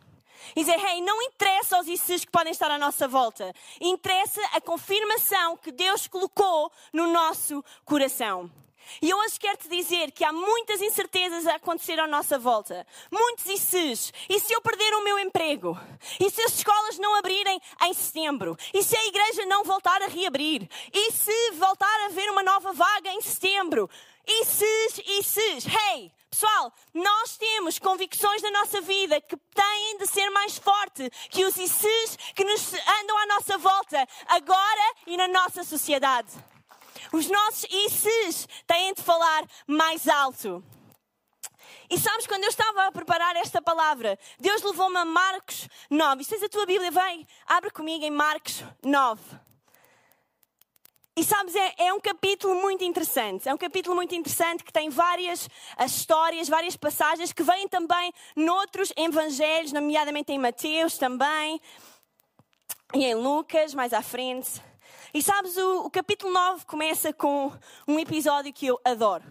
E 0.54 0.60
dizer, 0.60 0.78
hey, 0.78 1.00
não 1.00 1.22
interessa 1.22 1.80
os 1.80 1.88
ICs 1.88 2.24
que 2.24 2.30
podem 2.30 2.52
estar 2.52 2.70
à 2.70 2.78
nossa 2.78 3.08
volta. 3.08 3.54
Interessa 3.80 4.40
a 4.52 4.60
confirmação 4.60 5.56
que 5.56 5.72
Deus 5.72 6.06
colocou 6.06 6.70
no 6.92 7.06
nosso 7.06 7.64
coração. 7.84 8.50
E 9.00 9.10
eu 9.10 9.18
hoje 9.18 9.38
quero 9.38 9.56
te 9.58 9.68
dizer 9.68 10.10
que 10.12 10.24
há 10.24 10.32
muitas 10.32 10.80
incertezas 10.80 11.46
a 11.46 11.56
acontecer 11.56 11.98
à 11.98 12.06
nossa 12.06 12.38
volta. 12.38 12.86
Muitos 13.10 13.46
e 13.46 13.58
se. 13.58 14.12
E 14.28 14.40
se 14.40 14.52
eu 14.52 14.60
perder 14.60 14.94
o 14.94 15.04
meu 15.04 15.18
emprego? 15.18 15.78
E 16.20 16.30
se 16.30 16.42
as 16.42 16.54
escolas 16.54 16.98
não 16.98 17.14
abrirem 17.14 17.60
em 17.82 17.94
setembro? 17.94 18.56
E 18.72 18.82
se 18.82 18.96
a 18.96 19.06
igreja 19.06 19.46
não 19.46 19.64
voltar 19.64 20.02
a 20.02 20.06
reabrir? 20.06 20.68
E 20.92 21.12
se 21.12 21.50
voltar 21.52 22.00
a 22.00 22.06
haver 22.06 22.30
uma 22.30 22.42
nova 22.42 22.72
vaga 22.72 23.10
em 23.10 23.20
setembro? 23.20 23.88
E 24.26 24.44
se, 24.44 25.02
e 25.06 25.22
se. 25.22 25.68
Hey, 25.68 26.10
pessoal, 26.30 26.72
nós 26.94 27.36
temos 27.36 27.78
convicções 27.78 28.40
na 28.42 28.50
nossa 28.50 28.80
vida 28.80 29.20
que 29.20 29.36
têm 29.36 29.98
de 29.98 30.06
ser 30.06 30.30
mais 30.30 30.56
forte 30.56 31.10
que 31.30 31.44
os 31.44 31.56
ICs 31.56 32.16
que 32.34 32.44
nos 32.44 32.72
andam 32.72 33.18
à 33.18 33.26
nossa 33.26 33.58
volta, 33.58 34.08
agora 34.26 34.94
e 35.06 35.16
na 35.16 35.28
nossa 35.28 35.62
sociedade. 35.62 36.32
Os 37.12 37.28
nossos 37.28 37.64
ICs 37.64 38.48
têm 38.66 38.94
de 38.94 39.02
falar 39.02 39.44
mais 39.66 40.08
alto. 40.08 40.64
E 41.90 41.98
sabes, 41.98 42.26
quando 42.26 42.44
eu 42.44 42.50
estava 42.50 42.86
a 42.86 42.92
preparar 42.92 43.36
esta 43.36 43.60
palavra, 43.60 44.18
Deus 44.38 44.62
levou-me 44.62 44.96
a 44.96 45.04
Marcos 45.04 45.68
9. 45.90 46.22
E 46.22 46.24
se 46.24 46.44
a 46.44 46.48
tua 46.48 46.66
Bíblia, 46.66 46.90
vem, 46.90 47.26
abre 47.46 47.70
comigo 47.70 48.04
em 48.04 48.10
Marcos 48.10 48.64
9. 48.82 49.20
E 51.16 51.22
sabes, 51.22 51.54
é, 51.54 51.74
é, 51.78 51.92
um 51.92 52.00
capítulo 52.00 52.56
muito 52.56 52.82
interessante. 52.82 53.48
É 53.48 53.54
um 53.54 53.58
capítulo 53.58 53.94
muito 53.94 54.14
interessante 54.14 54.64
que 54.64 54.72
tem 54.72 54.90
várias 54.90 55.48
histórias, 55.86 56.48
várias 56.48 56.76
passagens 56.76 57.32
que 57.32 57.42
vêm 57.42 57.68
também 57.68 58.12
noutros 58.34 58.92
evangelhos, 58.96 59.70
nomeadamente 59.70 60.32
em 60.32 60.38
Mateus 60.38 60.98
também, 60.98 61.60
e 62.92 63.04
em 63.04 63.14
Lucas, 63.14 63.74
mais 63.74 63.92
à 63.92 64.02
frente. 64.02 64.60
E 65.14 65.22
sabes, 65.22 65.56
o, 65.56 65.86
o 65.86 65.90
capítulo 65.90 66.32
9 66.32 66.66
começa 66.66 67.12
com 67.12 67.52
um 67.86 68.00
episódio 68.00 68.52
que 68.52 68.66
eu 68.66 68.80
adoro 68.84 69.22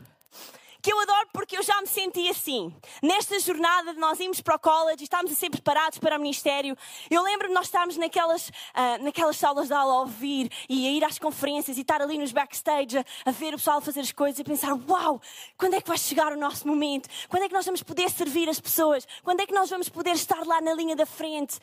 que 0.81 0.91
eu 0.91 0.99
adoro 0.99 1.29
porque 1.31 1.57
eu 1.57 1.63
já 1.63 1.79
me 1.79 1.87
senti 1.87 2.27
assim. 2.27 2.75
Nesta 3.01 3.39
jornada 3.39 3.93
de 3.93 3.99
nós 4.01 4.19
irmos 4.19 4.41
para 4.41 4.55
o 4.55 4.59
college 4.59 4.97
e 4.99 5.03
estávamos 5.05 5.31
a 5.31 5.35
ser 5.35 5.49
preparados 5.49 5.97
para 5.97 6.17
o 6.17 6.19
ministério, 6.19 6.77
eu 7.09 7.23
lembro 7.23 7.47
de 7.47 7.53
nós 7.53 7.67
estarmos 7.67 7.95
naquelas, 7.95 8.49
uh, 8.49 9.01
naquelas 9.01 9.37
salas 9.37 9.69
de 9.69 9.73
aula 9.73 9.93
a 9.93 9.99
ouvir 10.01 10.51
e 10.67 10.85
a 10.85 10.91
ir 10.91 11.05
às 11.05 11.17
conferências 11.17 11.77
e 11.77 11.81
estar 11.81 12.01
ali 12.01 12.17
nos 12.17 12.33
backstage 12.33 12.97
a, 12.97 13.05
a 13.23 13.31
ver 13.31 13.53
o 13.53 13.57
pessoal 13.57 13.79
fazer 13.79 14.01
as 14.01 14.11
coisas 14.11 14.39
e 14.39 14.43
pensar: 14.43 14.73
Uau, 14.73 15.21
quando 15.57 15.75
é 15.75 15.81
que 15.81 15.87
vai 15.87 15.97
chegar 15.97 16.33
o 16.33 16.37
nosso 16.37 16.67
momento? 16.67 17.07
Quando 17.29 17.43
é 17.43 17.47
que 17.47 17.53
nós 17.53 17.65
vamos 17.65 17.81
poder 17.81 18.09
servir 18.09 18.49
as 18.49 18.59
pessoas? 18.59 19.07
Quando 19.23 19.39
é 19.39 19.47
que 19.47 19.53
nós 19.53 19.69
vamos 19.69 19.87
poder 19.87 20.11
estar 20.11 20.45
lá 20.45 20.59
na 20.59 20.73
linha 20.73 20.97
da 20.97 21.05
frente? 21.05 21.61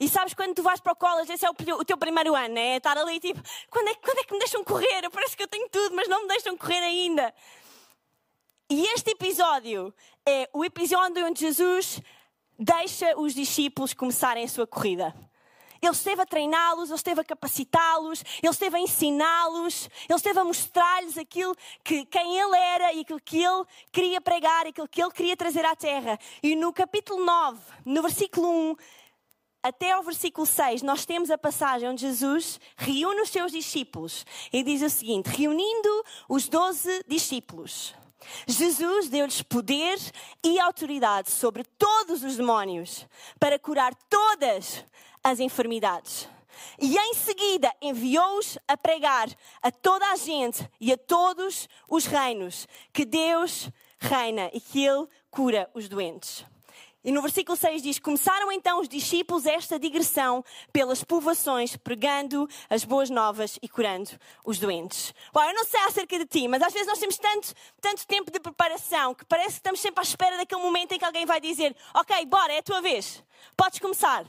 E 0.00 0.08
sabes 0.08 0.34
quando 0.34 0.54
tu 0.54 0.62
vais 0.62 0.80
para 0.80 0.92
o 0.92 0.96
college, 0.96 1.32
esse 1.32 1.46
é 1.46 1.50
o, 1.50 1.54
o 1.78 1.84
teu 1.84 1.96
primeiro 1.96 2.34
ano, 2.34 2.58
é 2.58 2.76
estar 2.76 2.96
ali 2.98 3.20
tipo, 3.20 3.40
quando 3.70 3.88
é, 3.88 3.94
quando 3.94 4.18
é 4.18 4.24
que 4.24 4.32
me 4.32 4.38
deixam 4.38 4.64
correr? 4.64 5.08
Parece 5.10 5.36
que 5.36 5.42
eu 5.42 5.48
tenho 5.48 5.68
tudo, 5.68 5.94
mas 5.94 6.08
não 6.08 6.22
me 6.22 6.28
deixam 6.28 6.56
correr 6.56 6.80
ainda. 6.80 7.32
E 8.68 8.86
este 8.94 9.10
episódio 9.10 9.94
é 10.26 10.48
o 10.52 10.64
episódio 10.64 11.24
onde 11.24 11.40
Jesus 11.40 12.00
deixa 12.58 13.18
os 13.18 13.34
discípulos 13.34 13.92
começarem 13.92 14.44
a 14.44 14.48
sua 14.48 14.66
corrida. 14.66 15.14
Ele 15.80 15.92
esteve 15.92 16.22
a 16.22 16.26
treiná-los, 16.26 16.88
Ele 16.88 16.96
esteve 16.96 17.20
a 17.20 17.24
capacitá-los, 17.24 18.24
Ele 18.42 18.50
esteve 18.50 18.76
a 18.76 18.80
ensiná-los, 18.80 19.90
Ele 20.08 20.16
esteve 20.16 20.38
a 20.38 20.44
mostrar-lhes 20.44 21.18
aquilo 21.18 21.54
que 21.82 22.06
quem 22.06 22.38
Ele 22.38 22.56
era 22.56 22.92
e 22.94 23.00
aquilo 23.00 23.20
que 23.20 23.42
Ele 23.42 23.64
queria 23.92 24.20
pregar, 24.20 24.66
aquilo 24.66 24.88
que 24.88 25.02
Ele 25.02 25.12
queria 25.12 25.36
trazer 25.36 25.64
à 25.64 25.76
terra. 25.76 26.18
E 26.42 26.56
no 26.56 26.72
capítulo 26.72 27.24
9, 27.24 27.60
no 27.84 28.00
versículo 28.00 28.48
1, 28.48 28.76
até 29.64 29.92
ao 29.92 30.02
versículo 30.02 30.46
6, 30.46 30.82
nós 30.82 31.06
temos 31.06 31.30
a 31.30 31.38
passagem 31.38 31.88
onde 31.88 32.02
Jesus 32.02 32.60
reúne 32.76 33.22
os 33.22 33.30
seus 33.30 33.50
discípulos 33.50 34.26
e 34.52 34.62
diz 34.62 34.82
o 34.82 34.90
seguinte: 34.90 35.30
reunindo 35.30 36.04
os 36.28 36.50
doze 36.50 37.02
discípulos. 37.08 37.94
Jesus 38.46 39.08
deu-lhes 39.08 39.40
poder 39.40 39.98
e 40.42 40.60
autoridade 40.60 41.30
sobre 41.30 41.64
todos 41.64 42.22
os 42.22 42.36
demónios 42.36 43.06
para 43.40 43.58
curar 43.58 43.94
todas 44.10 44.84
as 45.22 45.40
enfermidades. 45.40 46.28
E 46.78 46.96
em 46.96 47.14
seguida 47.14 47.72
enviou-os 47.80 48.58
a 48.68 48.76
pregar 48.76 49.28
a 49.62 49.70
toda 49.70 50.06
a 50.12 50.16
gente 50.16 50.68
e 50.78 50.92
a 50.92 50.96
todos 50.96 51.68
os 51.88 52.04
reinos 52.04 52.68
que 52.92 53.06
Deus 53.06 53.70
reina 53.98 54.50
e 54.52 54.60
que 54.60 54.84
Ele 54.84 55.08
cura 55.30 55.70
os 55.74 55.88
doentes. 55.88 56.44
E 57.04 57.12
no 57.12 57.20
versículo 57.20 57.56
6 57.56 57.82
diz: 57.82 57.98
Começaram 57.98 58.50
então 58.50 58.80
os 58.80 58.88
discípulos 58.88 59.44
esta 59.44 59.78
digressão 59.78 60.42
pelas 60.72 61.04
povoações, 61.04 61.76
pregando 61.76 62.48
as 62.70 62.82
boas 62.82 63.10
novas 63.10 63.58
e 63.60 63.68
curando 63.68 64.10
os 64.42 64.58
doentes. 64.58 65.12
Bom, 65.32 65.42
eu 65.42 65.54
não 65.54 65.64
sei 65.64 65.80
acerca 65.80 66.18
de 66.18 66.24
ti, 66.24 66.48
mas 66.48 66.62
às 66.62 66.72
vezes 66.72 66.88
nós 66.88 66.98
temos 66.98 67.18
tanto, 67.18 67.52
tanto 67.80 68.06
tempo 68.06 68.30
de 68.30 68.40
preparação 68.40 69.14
que 69.14 69.24
parece 69.26 69.50
que 69.50 69.56
estamos 69.56 69.80
sempre 69.80 70.00
à 70.00 70.02
espera 70.02 70.38
daquele 70.38 70.62
momento 70.62 70.92
em 70.92 70.98
que 70.98 71.04
alguém 71.04 71.26
vai 71.26 71.40
dizer: 71.40 71.76
Ok, 71.94 72.24
bora, 72.24 72.54
é 72.54 72.58
a 72.58 72.62
tua 72.62 72.80
vez, 72.80 73.22
podes 73.54 73.78
começar. 73.78 74.24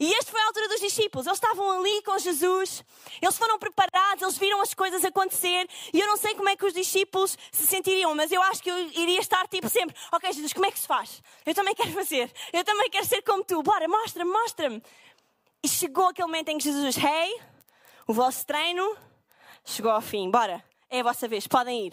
E 0.00 0.14
este 0.14 0.30
foi 0.30 0.40
a 0.40 0.46
altura 0.46 0.66
dos 0.68 0.80
discípulos. 0.80 1.26
Eles 1.26 1.36
estavam 1.36 1.78
ali 1.78 2.02
com 2.02 2.18
Jesus, 2.18 2.82
eles 3.20 3.36
foram 3.36 3.58
preparados, 3.58 4.22
eles 4.22 4.38
viram 4.38 4.62
as 4.62 4.72
coisas 4.72 5.04
acontecer. 5.04 5.68
E 5.92 6.00
eu 6.00 6.06
não 6.06 6.16
sei 6.16 6.34
como 6.34 6.48
é 6.48 6.56
que 6.56 6.64
os 6.64 6.72
discípulos 6.72 7.36
se 7.52 7.66
sentiriam, 7.66 8.14
mas 8.14 8.32
eu 8.32 8.40
acho 8.44 8.62
que 8.62 8.70
eu 8.70 8.78
iria 8.92 9.20
estar 9.20 9.46
tipo 9.46 9.68
sempre: 9.68 9.94
Ok, 10.10 10.32
Jesus, 10.32 10.54
como 10.54 10.64
é 10.64 10.70
que 10.70 10.78
se 10.78 10.86
faz? 10.86 11.22
Eu 11.44 11.54
também 11.54 11.74
quero 11.74 11.92
fazer, 11.92 12.32
eu 12.50 12.64
também 12.64 12.88
quero 12.88 13.04
ser 13.04 13.20
como 13.20 13.44
tu. 13.44 13.62
Bora, 13.62 13.86
mostra-me, 13.86 14.32
mostra-me. 14.32 14.82
E 15.62 15.68
chegou 15.68 16.08
aquele 16.08 16.26
momento 16.26 16.48
em 16.48 16.56
que 16.56 16.64
Jesus 16.64 16.94
diz: 16.94 17.04
Hey, 17.04 17.38
o 18.06 18.14
vosso 18.14 18.46
treino 18.46 18.96
chegou 19.66 19.90
ao 19.90 20.00
fim, 20.00 20.30
bora, 20.30 20.64
é 20.88 21.00
a 21.00 21.02
vossa 21.02 21.28
vez, 21.28 21.46
podem 21.46 21.88
ir. 21.88 21.92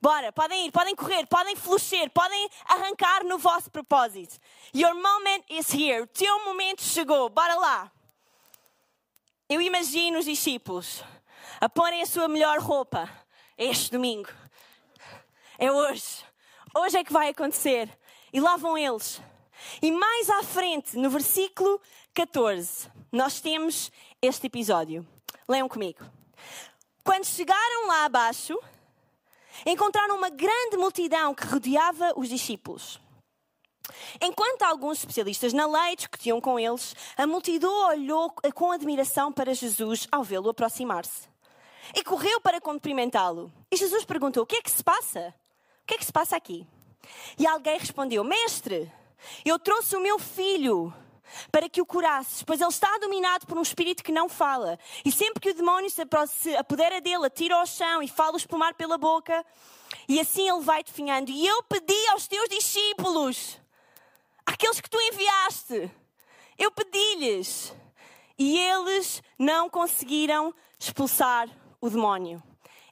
Bora, 0.00 0.32
podem 0.32 0.66
ir, 0.66 0.72
podem 0.72 0.94
correr, 0.94 1.26
podem 1.26 1.56
florescer, 1.56 2.08
podem 2.10 2.48
arrancar 2.66 3.24
no 3.24 3.36
vosso 3.36 3.70
propósito. 3.70 4.38
Your 4.74 4.94
moment 4.94 5.44
is 5.50 5.72
here. 5.72 6.02
O 6.02 6.06
teu 6.06 6.44
momento 6.44 6.82
chegou. 6.82 7.28
Bora 7.28 7.56
lá. 7.56 7.92
Eu 9.48 9.60
imagino 9.60 10.18
os 10.18 10.24
discípulos 10.24 11.02
a 11.60 11.68
porem 11.68 12.02
a 12.02 12.06
sua 12.06 12.28
melhor 12.28 12.58
roupa 12.60 13.10
este 13.56 13.90
domingo. 13.90 14.28
É 15.58 15.72
hoje. 15.72 16.24
Hoje 16.76 16.98
é 16.98 17.04
que 17.04 17.12
vai 17.12 17.30
acontecer. 17.30 17.90
E 18.32 18.40
lá 18.40 18.56
vão 18.56 18.78
eles. 18.78 19.20
E 19.82 19.90
mais 19.90 20.30
à 20.30 20.42
frente, 20.44 20.96
no 20.96 21.10
versículo 21.10 21.80
14, 22.14 22.88
nós 23.10 23.40
temos 23.40 23.90
este 24.22 24.46
episódio. 24.46 25.04
Leiam 25.48 25.68
comigo. 25.68 26.04
Quando 27.02 27.24
chegaram 27.24 27.88
lá 27.88 28.04
abaixo, 28.04 28.56
encontraram 29.66 30.16
uma 30.16 30.30
grande 30.30 30.76
multidão 30.76 31.34
que 31.34 31.46
rodeava 31.46 32.12
os 32.16 32.28
discípulos. 32.28 33.00
Enquanto 34.20 34.62
alguns 34.62 34.98
especialistas 34.98 35.52
na 35.52 35.66
lei 35.66 35.96
discutiam 35.96 36.40
com 36.40 36.58
eles, 36.58 36.94
a 37.16 37.26
multidão 37.26 37.88
olhou 37.88 38.30
com 38.54 38.70
admiração 38.70 39.32
para 39.32 39.54
Jesus 39.54 40.06
ao 40.12 40.22
vê-lo 40.22 40.50
aproximar-se. 40.50 41.28
E 41.94 42.04
correu 42.04 42.40
para 42.40 42.60
cumprimentá-lo. 42.60 43.50
E 43.70 43.76
Jesus 43.76 44.04
perguntou: 44.04 44.42
O 44.42 44.46
que 44.46 44.56
é 44.56 44.62
que 44.62 44.70
se 44.70 44.84
passa? 44.84 45.34
O 45.82 45.86
que 45.86 45.94
é 45.94 45.98
que 45.98 46.04
se 46.04 46.12
passa 46.12 46.36
aqui? 46.36 46.66
E 47.38 47.46
alguém 47.46 47.78
respondeu: 47.78 48.22
Mestre, 48.22 48.92
eu 49.44 49.58
trouxe 49.58 49.96
o 49.96 50.00
meu 50.00 50.18
filho 50.18 50.92
para 51.50 51.68
que 51.68 51.80
o 51.80 51.86
curasses, 51.86 52.42
pois 52.42 52.60
ele 52.60 52.70
está 52.70 52.98
dominado 52.98 53.46
por 53.46 53.58
um 53.58 53.62
espírito 53.62 54.02
que 54.02 54.12
não 54.12 54.28
fala. 54.28 54.78
E 55.04 55.12
sempre 55.12 55.40
que 55.40 55.50
o 55.50 55.54
demónio 55.54 55.90
se 55.90 56.56
apodera 56.56 57.00
dele, 57.00 57.26
atira 57.26 57.56
ao 57.56 57.66
chão 57.66 58.02
e 58.02 58.08
fala 58.08 58.34
o 58.34 58.36
espumar 58.36 58.74
pela 58.74 58.98
boca, 58.98 59.44
e 60.08 60.20
assim 60.20 60.48
ele 60.48 60.60
vai 60.60 60.82
definhando. 60.82 61.30
E 61.30 61.46
eu 61.46 61.62
pedi 61.64 62.08
aos 62.08 62.26
teus 62.26 62.48
discípulos, 62.48 63.58
aqueles 64.44 64.80
que 64.80 64.90
tu 64.90 65.00
enviaste, 65.00 65.90
eu 66.58 66.70
pedi-lhes, 66.70 67.74
e 68.38 68.58
eles 68.58 69.22
não 69.38 69.68
conseguiram 69.68 70.54
expulsar 70.78 71.48
o 71.80 71.90
demónio. 71.90 72.42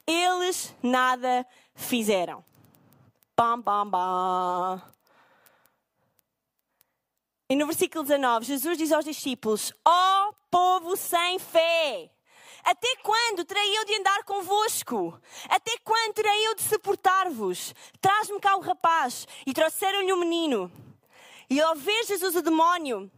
Eles 0.05 0.73
nada 0.81 1.45
fizeram. 1.75 2.43
Bam, 3.35 3.61
bam, 3.61 3.87
bam. 3.87 4.96
E 7.49 7.55
no 7.55 7.65
versículo 7.65 8.03
19, 8.03 8.45
Jesus 8.45 8.77
diz 8.77 8.91
aos 8.91 9.05
discípulos: 9.05 9.73
Ó 9.85 10.29
oh, 10.29 10.33
povo 10.51 10.97
sem 10.97 11.39
fé, 11.39 12.09
até 12.67 12.97
quando 12.97 13.45
terei 13.45 13.77
eu 13.77 13.85
de 13.85 13.95
andar 13.95 14.25
convosco? 14.25 15.17
Até 15.47 15.77
quando 15.85 16.13
terei 16.13 16.47
eu 16.47 16.55
de 16.55 16.63
suportar-vos? 16.63 17.73
Traz-me 18.01 18.37
cá 18.41 18.57
o 18.57 18.59
rapaz. 18.59 19.25
E 19.45 19.53
trouxeram-lhe 19.53 20.11
o 20.11 20.17
menino. 20.17 20.69
E 21.49 21.61
ao 21.61 21.75
ver 21.75 22.03
Jesus 22.03 22.35
o 22.35 22.41
demónio, 22.41 23.09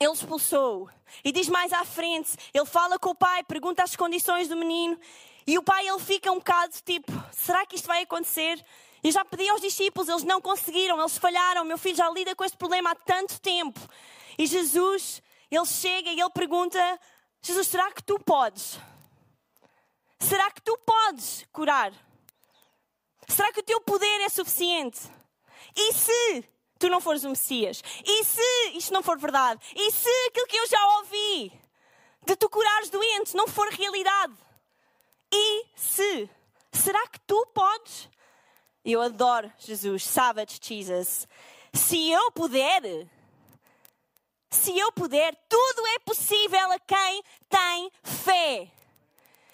ele 0.00 0.12
expulsou. 0.12 0.90
E 1.24 1.30
diz 1.30 1.48
mais 1.48 1.72
à 1.72 1.84
frente, 1.84 2.36
ele 2.52 2.66
fala 2.66 2.98
com 2.98 3.10
o 3.10 3.14
pai, 3.14 3.44
pergunta 3.44 3.84
as 3.84 3.94
condições 3.94 4.48
do 4.48 4.56
menino. 4.56 4.98
E 5.46 5.56
o 5.56 5.62
pai 5.62 5.86
ele 5.86 6.00
fica 6.00 6.32
um 6.32 6.38
bocado 6.38 6.74
tipo: 6.84 7.12
será 7.30 7.64
que 7.64 7.76
isto 7.76 7.86
vai 7.86 8.02
acontecer? 8.02 8.60
Eu 9.04 9.12
já 9.12 9.22
pedi 9.22 9.46
aos 9.50 9.60
discípulos, 9.60 10.08
eles 10.08 10.24
não 10.24 10.40
conseguiram, 10.40 10.98
eles 10.98 11.18
falharam. 11.18 11.62
Meu 11.62 11.76
filho 11.76 11.94
já 11.94 12.08
lida 12.08 12.34
com 12.34 12.42
este 12.42 12.56
problema 12.56 12.92
há 12.92 12.94
tanto 12.94 13.38
tempo. 13.38 13.78
E 14.38 14.46
Jesus, 14.46 15.22
ele 15.50 15.66
chega 15.66 16.10
e 16.10 16.18
ele 16.18 16.30
pergunta: 16.30 16.78
Jesus, 17.42 17.66
será 17.66 17.92
que 17.92 18.02
tu 18.02 18.18
podes? 18.18 18.78
Será 20.18 20.50
que 20.50 20.62
tu 20.62 20.78
podes 20.78 21.46
curar? 21.52 21.92
Será 23.28 23.52
que 23.52 23.60
o 23.60 23.62
teu 23.62 23.78
poder 23.82 24.22
é 24.22 24.28
suficiente? 24.30 25.00
E 25.76 25.92
se 25.92 26.44
tu 26.78 26.88
não 26.88 26.98
fores 26.98 27.24
o 27.24 27.28
Messias? 27.28 27.82
E 28.06 28.24
se 28.24 28.70
isto 28.72 28.90
não 28.90 29.02
for 29.02 29.18
verdade? 29.18 29.60
E 29.76 29.92
se 29.92 30.08
aquilo 30.28 30.46
que 30.46 30.56
eu 30.56 30.66
já 30.66 30.86
ouvi 30.96 31.52
de 32.24 32.36
tu 32.36 32.48
curares 32.48 32.88
doentes 32.88 33.34
não 33.34 33.46
for 33.46 33.68
realidade? 33.68 34.34
E 35.30 35.66
se? 35.76 36.30
Será 36.72 37.06
que 37.08 37.20
tu 37.20 37.46
podes? 37.52 38.08
Eu 38.84 39.00
adoro 39.00 39.50
Jesus, 39.58 40.04
Savage 40.04 40.60
Jesus. 40.60 41.26
Se 41.72 42.10
eu 42.10 42.30
puder, 42.32 42.82
se 44.50 44.78
eu 44.78 44.92
puder, 44.92 45.34
tudo 45.48 45.86
é 45.88 45.98
possível 46.00 46.70
a 46.70 46.78
quem 46.78 47.22
tem 47.48 47.90
fé. 48.02 48.70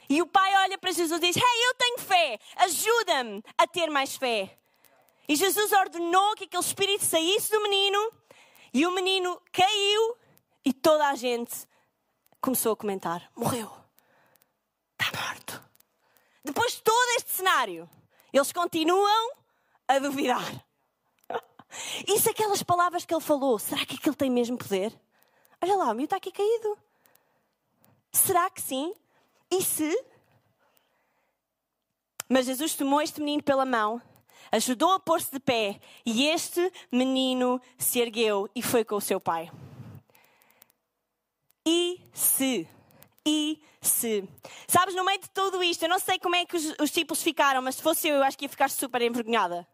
E 0.08 0.20
o 0.20 0.26
pai 0.26 0.54
olha 0.64 0.76
para 0.76 0.90
Jesus 0.90 1.22
e 1.22 1.26
diz: 1.26 1.36
Hey, 1.36 1.68
eu 1.68 1.74
tenho 1.74 1.98
fé, 2.00 2.40
ajuda-me 2.56 3.44
a 3.56 3.66
ter 3.68 3.88
mais 3.88 4.16
fé. 4.16 4.58
E 5.28 5.36
Jesus 5.36 5.70
ordenou 5.70 6.34
que 6.34 6.44
aquele 6.44 6.62
espírito 6.62 7.04
saísse 7.04 7.52
do 7.52 7.62
menino, 7.62 8.12
e 8.74 8.84
o 8.84 8.90
menino 8.90 9.40
caiu, 9.52 10.16
e 10.64 10.72
toda 10.72 11.06
a 11.06 11.14
gente 11.14 11.54
começou 12.40 12.72
a 12.72 12.76
comentar: 12.76 13.30
Morreu, 13.36 13.70
está 15.00 15.16
morto. 15.16 15.62
Depois 16.44 16.72
de 16.72 16.82
todo 16.82 17.10
este 17.16 17.30
cenário, 17.30 17.88
eles 18.32 18.52
continuam 18.52 19.32
a 19.88 19.98
duvidar. 19.98 20.44
E 22.04 22.18
se 22.18 22.28
aquelas 22.28 22.64
palavras 22.64 23.04
que 23.04 23.14
ele 23.14 23.22
falou, 23.22 23.56
será 23.56 23.86
que 23.86 23.94
aquilo 23.94 24.16
tem 24.16 24.28
mesmo 24.28 24.58
poder? 24.58 24.92
Olha 25.62 25.76
lá, 25.76 25.92
o 25.92 25.94
meu 25.94 26.02
está 26.02 26.16
aqui 26.16 26.32
caído. 26.32 26.76
Será 28.10 28.50
que 28.50 28.60
sim? 28.60 28.92
E 29.48 29.62
se? 29.62 30.04
Mas 32.28 32.46
Jesus 32.46 32.74
tomou 32.74 33.00
este 33.00 33.20
menino 33.20 33.42
pela 33.42 33.64
mão, 33.64 34.02
ajudou 34.50 34.92
a 34.92 35.00
pôr-se 35.00 35.30
de 35.32 35.38
pé, 35.38 35.80
e 36.04 36.26
este 36.26 36.72
menino 36.90 37.60
se 37.78 38.00
ergueu 38.00 38.48
e 38.54 38.62
foi 38.62 38.84
com 38.84 38.96
o 38.96 39.00
seu 39.00 39.20
pai. 39.20 39.50
E 41.66 42.00
se? 42.12 42.68
E 43.26 43.62
se. 43.80 44.28
Sabes, 44.66 44.94
no 44.94 45.04
meio 45.04 45.20
de 45.20 45.28
tudo 45.30 45.62
isto, 45.62 45.82
eu 45.82 45.88
não 45.88 45.98
sei 45.98 46.18
como 46.18 46.36
é 46.36 46.46
que 46.46 46.56
os, 46.56 46.64
os 46.78 46.88
discípulos 46.88 47.22
ficaram, 47.22 47.60
mas 47.60 47.76
se 47.76 47.82
fosse 47.82 48.08
eu, 48.08 48.16
eu 48.16 48.22
acho 48.22 48.36
que 48.36 48.44
ia 48.46 48.48
ficar 48.48 48.70
super 48.70 49.02
envergonhada. 49.02 49.66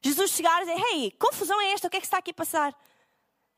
Jesus 0.00 0.30
chegar 0.32 0.62
e 0.62 0.66
dizer: 0.66 0.80
Hey, 0.86 1.10
confusão 1.12 1.60
é 1.60 1.72
esta? 1.72 1.86
O 1.86 1.90
que 1.90 1.96
é 1.96 2.00
que 2.00 2.06
está 2.06 2.18
aqui 2.18 2.30
a 2.30 2.34
passar? 2.34 2.74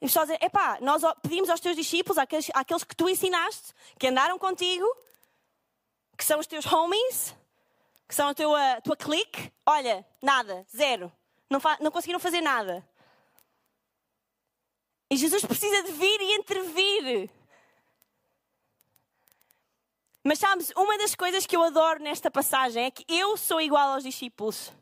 E 0.01 0.09
só 0.09 0.23
dizer: 0.23 0.39
Epá, 0.43 0.79
nós 0.81 1.03
pedimos 1.23 1.51
aos 1.51 1.61
teus 1.61 1.77
discípulos, 1.77 2.19
àqueles, 2.19 2.51
àqueles 2.55 2.85
que 2.85 2.97
tu 2.97 3.09
ensinaste, 3.09 3.73
que 3.99 4.07
andaram 4.07 4.39
contigo, 4.39 4.87
que 6.17 6.25
são 6.25 6.39
os 6.39 6.47
teus 6.47 6.65
homies, 6.67 7.35
que 8.09 8.15
são 8.15 8.29
a 8.29 8.35
tua, 8.35 8.81
tua 8.83 8.97
clique, 8.97 9.53
olha, 9.67 10.07
nada, 10.23 10.67
zero. 10.75 11.13
Não, 11.49 11.61
não 11.81 11.91
conseguiram 11.91 12.21
fazer 12.21 12.41
nada. 12.41 12.87
E 15.11 15.17
Jesus 15.17 15.45
precisa 15.45 15.83
de 15.83 15.93
vir 15.93 16.21
e 16.21 16.37
intervir 16.37 17.31
Mas 20.27 20.39
sabes, 20.39 20.73
uma 20.75 20.97
das 20.97 21.15
coisas 21.15 21.45
que 21.45 21.55
eu 21.55 21.63
adoro 21.63 22.03
nesta 22.03 22.31
passagem 22.31 22.87
é 22.87 22.91
que 22.91 23.05
eu 23.07 23.37
sou 23.37 23.61
igual 23.61 23.91
aos 23.91 24.03
discípulos. 24.03 24.73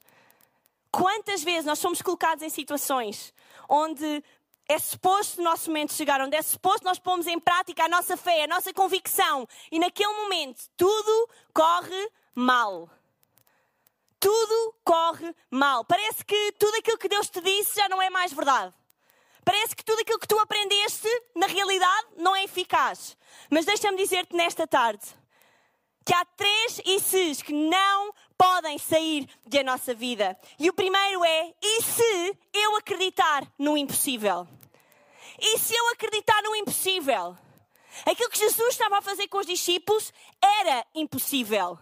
Quantas 0.89 1.43
vezes 1.43 1.65
nós 1.65 1.81
somos 1.81 2.01
colocados 2.01 2.45
em 2.45 2.49
situações 2.49 3.35
onde 3.69 4.23
é 4.69 4.79
suposto 4.79 5.41
o 5.41 5.45
nosso 5.45 5.69
momento 5.69 5.95
chegar, 5.95 6.21
onde 6.21 6.37
é 6.37 6.43
suposto 6.43 6.85
nós 6.85 7.01
pomos 7.01 7.27
em 7.27 7.41
prática 7.41 7.85
a 7.85 7.89
nossa 7.89 8.17
fé, 8.17 8.45
a 8.45 8.47
nossa 8.47 8.73
convicção, 8.73 9.49
e 9.73 9.81
naquele 9.81 10.13
momento 10.13 10.63
tudo 10.77 11.29
corre 11.53 12.11
mal. 12.37 12.89
Tudo 14.21 14.77
corre 14.85 15.35
mal. 15.51 15.85
Parece 15.85 16.25
que 16.25 16.53
tudo 16.53 16.77
aquilo 16.77 16.99
que 16.99 17.09
Deus 17.09 17.29
te 17.29 17.41
disse 17.41 17.75
já 17.75 17.89
não 17.89 18.01
é 18.01 18.09
mais 18.09 18.33
verdade. 18.33 18.73
Parece 19.45 19.75
que 19.75 19.85
tudo 19.85 20.01
aquilo 20.01 20.21
que 20.21 20.29
tu 20.29 20.39
aprendeste, 20.39 21.09
na 21.35 21.47
realidade, 21.47 22.07
não 22.17 22.37
é 22.37 22.45
eficaz. 22.45 23.17
Mas 23.51 23.65
deixa-me 23.65 23.97
dizer-te 23.97 24.37
nesta 24.37 24.69
tarde 24.69 25.21
que 26.04 26.14
há 26.14 26.25
três 26.25 26.78
ICs 26.85 27.42
que 27.42 27.52
não 27.52 28.12
podem 28.37 28.78
sair 28.78 29.28
da 29.47 29.62
nossa 29.62 29.94
vida. 29.94 30.37
E 30.59 30.68
o 30.68 30.73
primeiro 30.73 31.25
é: 31.25 31.54
e 31.62 31.82
se 31.82 32.37
eu 32.52 32.76
acreditar 32.76 33.47
no 33.59 33.76
impossível? 33.76 34.47
E 35.38 35.59
se 35.59 35.75
eu 35.75 35.88
acreditar 35.90 36.42
no 36.42 36.54
impossível? 36.56 37.37
Aquilo 38.06 38.30
que 38.30 38.38
Jesus 38.38 38.71
estava 38.71 38.99
a 38.99 39.02
fazer 39.02 39.28
com 39.28 39.38
os 39.38 39.47
discípulos 39.47 40.12
era 40.40 40.85
impossível. 40.94 41.78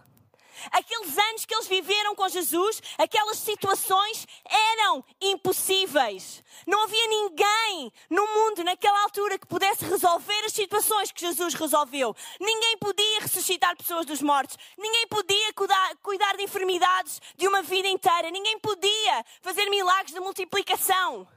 Aqueles 0.71 1.17
anos 1.17 1.45
que 1.45 1.53
eles 1.53 1.67
viveram 1.67 2.15
com 2.15 2.27
Jesus, 2.27 2.81
aquelas 2.97 3.37
situações 3.37 4.27
eram 4.45 5.03
impossíveis. 5.19 6.43
Não 6.67 6.83
havia 6.83 7.07
ninguém 7.07 7.91
no 8.09 8.25
mundo 8.27 8.63
naquela 8.63 9.03
altura 9.03 9.39
que 9.39 9.47
pudesse 9.47 9.85
resolver 9.85 10.45
as 10.45 10.53
situações 10.53 11.11
que 11.11 11.21
Jesus 11.21 11.53
resolveu. 11.53 12.15
Ninguém 12.39 12.77
podia 12.77 13.19
ressuscitar 13.21 13.75
pessoas 13.75 14.05
dos 14.05 14.21
mortos. 14.21 14.57
Ninguém 14.77 15.07
podia 15.07 15.53
cuidar, 15.53 15.95
cuidar 15.97 16.35
de 16.37 16.43
enfermidades 16.43 17.21
de 17.37 17.47
uma 17.47 17.61
vida 17.61 17.87
inteira. 17.87 18.29
Ninguém 18.29 18.59
podia 18.59 19.25
fazer 19.41 19.69
milagres 19.69 20.13
de 20.13 20.19
multiplicação. 20.19 21.27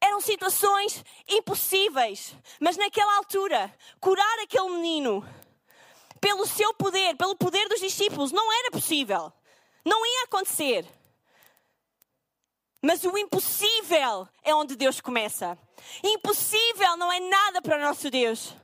Eram 0.00 0.20
situações 0.20 1.04
impossíveis. 1.28 2.34
Mas 2.60 2.76
naquela 2.76 3.16
altura, 3.16 3.74
curar 4.00 4.38
aquele 4.40 4.68
menino 4.70 5.26
pelo 6.20 6.46
seu 6.46 6.72
poder, 6.74 7.16
pelo 7.16 7.36
poder 7.36 7.68
dos 7.68 7.80
discípulos, 7.80 8.32
não 8.32 8.52
era 8.52 8.70
possível. 8.70 9.32
Não 9.84 10.04
ia 10.04 10.24
acontecer. 10.24 10.86
Mas 12.82 13.04
o 13.04 13.16
impossível 13.16 14.28
é 14.42 14.54
onde 14.54 14.76
Deus 14.76 15.00
começa. 15.00 15.58
Impossível 16.02 16.96
não 16.96 17.10
é 17.10 17.20
nada 17.20 17.62
para 17.62 17.76
o 17.76 17.80
nosso 17.80 18.10
Deus. 18.10 18.54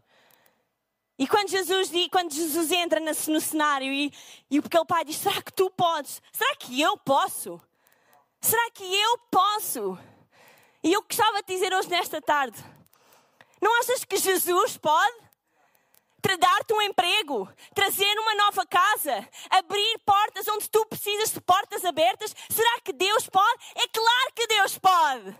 E 1.18 1.26
quando 1.26 1.50
Jesus, 1.50 1.90
quando 2.10 2.32
Jesus 2.32 2.72
entra 2.72 2.98
no 3.00 3.40
cenário 3.40 3.92
e, 3.92 4.12
e 4.50 4.58
aquele 4.58 4.84
pai 4.84 5.04
diz: 5.04 5.16
Será 5.16 5.40
que 5.42 5.52
tu 5.52 5.70
podes? 5.70 6.20
Será 6.32 6.56
que 6.56 6.80
eu 6.80 6.96
posso? 6.96 7.60
Será 8.40 8.70
que 8.72 8.82
eu 8.82 9.18
posso? 9.30 9.98
E 10.82 10.92
eu 10.92 11.02
gostava 11.02 11.42
de 11.42 11.54
dizer 11.54 11.72
hoje, 11.72 11.88
nesta 11.88 12.20
tarde: 12.20 12.58
Não 13.60 13.78
achas 13.80 14.04
que 14.04 14.16
Jesus 14.16 14.76
pode? 14.76 15.16
Dar-te 16.38 16.72
um 16.72 16.82
emprego, 16.82 17.48
trazer 17.74 18.18
uma 18.18 18.34
nova 18.34 18.64
casa, 18.66 19.28
abrir 19.50 19.98
portas 20.06 20.46
onde 20.48 20.70
tu 20.70 20.84
precisas 20.86 21.32
de 21.32 21.40
portas 21.40 21.84
abertas. 21.84 22.34
Será 22.48 22.80
que 22.80 22.92
Deus 22.92 23.28
pode? 23.28 23.60
É 23.74 23.88
claro 23.88 24.32
que 24.34 24.46
Deus 24.46 24.78
pode. 24.78 25.36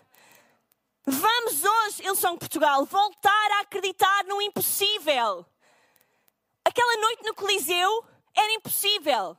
Vamos 1.05 1.65
hoje, 1.65 2.05
Ilson 2.05 2.37
Portugal, 2.37 2.85
voltar 2.87 3.51
a 3.53 3.61
acreditar 3.61 4.25
no 4.25 4.41
impossível. 4.41 5.45
Aquela 6.65 6.97
noite 7.01 7.25
no 7.25 7.35
Coliseu 7.35 8.05
era 8.35 8.53
impossível. 8.53 9.37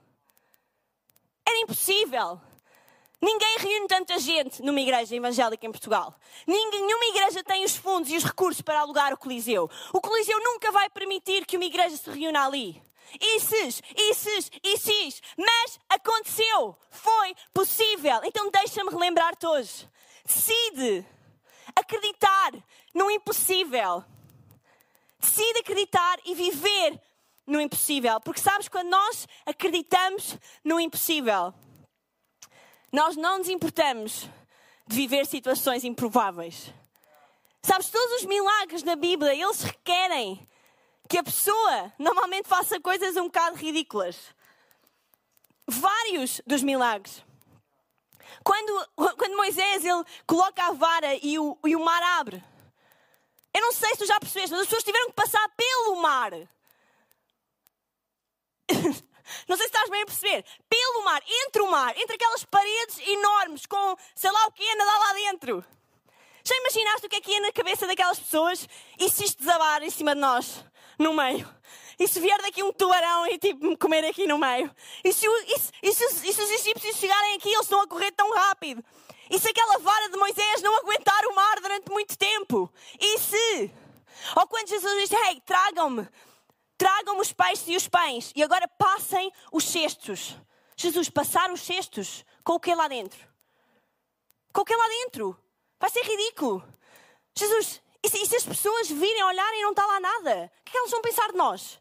Era 1.46 1.58
impossível. 1.60 2.42
Ninguém 3.24 3.58
reúne 3.58 3.88
tanta 3.88 4.20
gente 4.20 4.62
numa 4.62 4.82
igreja 4.82 5.16
evangélica 5.16 5.66
em 5.66 5.72
Portugal. 5.72 6.14
Nenhuma 6.46 7.06
igreja 7.06 7.42
tem 7.42 7.64
os 7.64 7.74
fundos 7.74 8.12
e 8.12 8.18
os 8.18 8.24
recursos 8.26 8.62
para 8.62 8.82
alugar 8.82 9.14
o 9.14 9.18
Coliseu. 9.18 9.70
O 9.94 10.02
Coliseu 10.02 10.38
nunca 10.44 10.74
vai 10.74 10.90
permitir 10.90 11.46
que 11.46 11.56
uma 11.56 11.64
igreja 11.64 11.96
se 11.96 12.10
reúna 12.10 12.46
ali. 12.46 12.84
Isses, 13.38 13.82
isses, 13.96 14.52
isses. 14.62 15.22
Mas 15.38 15.80
aconteceu. 15.88 16.78
Foi 16.92 17.34
possível. 17.54 18.20
Então 18.26 18.52
deixa-me 18.52 18.90
relembrar-te 18.90 19.48
hoje. 19.48 19.88
Decide 20.26 21.06
acreditar 21.74 22.52
no 22.94 23.10
impossível. 23.10 24.04
Decide 25.18 25.60
acreditar 25.60 26.20
e 26.26 26.36
viver 26.36 27.00
no 27.48 27.62
impossível. 27.62 28.20
Porque 28.20 28.42
sabes, 28.42 28.68
quando 28.68 28.90
nós 28.90 29.26
acreditamos 29.46 30.38
no 30.62 30.78
impossível, 30.78 31.54
nós 32.94 33.18
não 33.18 33.40
nos 33.40 33.50
importamos 33.50 34.30
de 34.86 34.96
viver 34.96 35.26
situações 35.26 35.84
improváveis. 35.84 36.72
Sabes, 37.64 37.90
todos 37.90 38.22
os 38.22 38.26
milagres 38.26 38.84
na 38.84 38.96
Bíblia, 38.96 39.34
eles 39.34 39.64
requerem 39.64 40.48
que 41.10 41.18
a 41.18 41.24
pessoa 41.24 41.92
normalmente 41.98 42.48
faça 42.48 42.80
coisas 42.80 43.18
um 43.18 43.24
bocado 43.24 43.56
ridículas. 43.56 44.18
Vários 45.68 46.40
dos 46.46 46.62
milagres. 46.62 47.24
Quando, 48.44 48.90
quando 48.96 49.38
Moisés 49.38 49.84
ele 49.84 50.04
coloca 50.28 50.64
a 50.64 50.74
vara 50.74 51.16
e 51.16 51.40
o, 51.40 51.58
e 51.66 51.76
o 51.76 51.84
mar 51.84 52.04
abre. 52.20 52.44
Eu 53.56 53.62
não 53.62 53.72
sei 53.72 53.90
se 53.92 53.98
tu 53.98 54.06
já 54.06 54.20
percebeste, 54.20 54.52
mas 54.52 54.62
as 54.62 54.68
pessoas 54.68 54.84
tiveram 54.84 55.08
que 55.08 55.14
passar 55.14 55.50
pelo 55.56 55.96
mar. 55.96 56.32
Não 59.48 59.58
sei 59.58 59.68
se 59.68 59.74
estás 59.74 59.90
bem 59.90 60.02
a 60.02 60.06
perceber. 60.06 60.46
Pelo 60.70 61.04
mar, 61.04 61.22
entre 61.28 61.62
o 61.62 61.72
mar, 61.72 61.98
entre 61.98 62.16
aquelas 62.16 62.44
paredes 62.46 63.00
enormes 63.08 63.66
com 63.66 63.98
sei 64.16 64.32
lá 64.32 64.48
o 64.48 64.52
que 64.52 64.70
a 64.70 64.76
nadar 64.76 65.00
lá 65.00 65.14
dentro. 65.14 65.66
Já 66.44 66.56
imaginaste 66.58 67.06
o 67.06 67.10
que 67.10 67.16
é 67.16 67.22
que 67.22 67.32
ia 67.32 67.42
na 67.42 67.52
cabeça 67.52 67.88
daquelas 67.88 68.20
pessoas 68.20 68.68
e 69.00 69.10
se 69.10 69.24
isto 69.24 69.40
desabar 69.40 69.82
em 69.82 69.90
cima 69.90 70.14
de 70.14 70.20
nós, 70.20 70.66
no 71.00 71.14
meio? 71.14 71.48
E 71.98 72.08
se 72.08 72.20
vier 72.20 72.42
daqui 72.42 72.62
um 72.62 72.74
tubarão 72.74 73.28
e 73.28 73.38
tipo 73.38 73.66
me 73.66 73.78
comer 73.78 74.04
aqui 74.04 74.28
no 74.28 74.38
meio? 74.38 74.70
E 75.04 75.14
se, 75.14 75.26
e, 75.26 75.60
se, 75.60 75.72
e, 75.82 75.94
se, 75.94 76.28
e 76.28 76.34
se 76.34 76.42
os 76.42 76.52
egípcios 76.52 76.98
chegarem 76.98 77.36
aqui, 77.36 77.50
eles 77.50 77.62
estão 77.62 77.80
a 77.80 77.88
correr 77.88 78.12
tão 78.12 78.34
rápido? 78.34 78.84
E 79.30 79.40
se 79.40 79.48
aquela 79.48 79.78
vara 79.80 80.10
de 80.10 80.18
Moisés 80.18 80.62
não 80.62 80.76
aguentar 80.78 81.26
o 81.28 81.36
mar 81.36 81.60
durante 81.62 81.90
muito 81.90 82.18
tempo? 82.18 82.70
E 83.00 83.20
se? 83.20 83.72
Ou 84.36 84.48
quando 84.48 84.68
Jesus 84.68 85.10
diz, 85.10 85.12
hey, 85.12 85.42
tragam-me 85.46 86.08
Tragam 86.84 87.18
os 87.18 87.32
peixes 87.32 87.66
e 87.70 87.78
os 87.78 87.88
pães 87.88 88.34
e 88.36 88.44
agora 88.44 88.68
passem 88.68 89.32
os 89.54 89.64
cestos. 89.64 90.36
Jesus, 90.76 91.10
passar 91.10 91.50
os 91.50 91.62
cestos 91.62 92.26
com 92.44 92.56
o 92.56 92.60
que 92.60 92.76
lá 92.76 92.90
dentro? 92.90 93.26
Com 94.52 94.64
o 94.64 94.66
que 94.66 94.76
lá 94.76 94.86
dentro? 94.90 95.40
Vai 95.80 95.90
ser 95.90 96.02
ridículo. 96.02 96.62
Jesus, 97.34 97.82
e 98.04 98.10
se, 98.10 98.18
e 98.22 98.28
se 98.28 98.36
as 98.36 98.44
pessoas 98.44 98.90
virem, 98.90 99.24
olharem 99.24 99.62
e 99.62 99.64
não 99.64 99.70
está 99.70 99.86
lá 99.86 99.98
nada? 100.02 100.52
O 100.60 100.64
que 100.66 100.72
é 100.72 100.72
que 100.72 100.78
elas 100.78 100.92
vão 100.92 101.02
pensar 101.02 101.32
de 101.32 101.38
nós? 101.38 101.80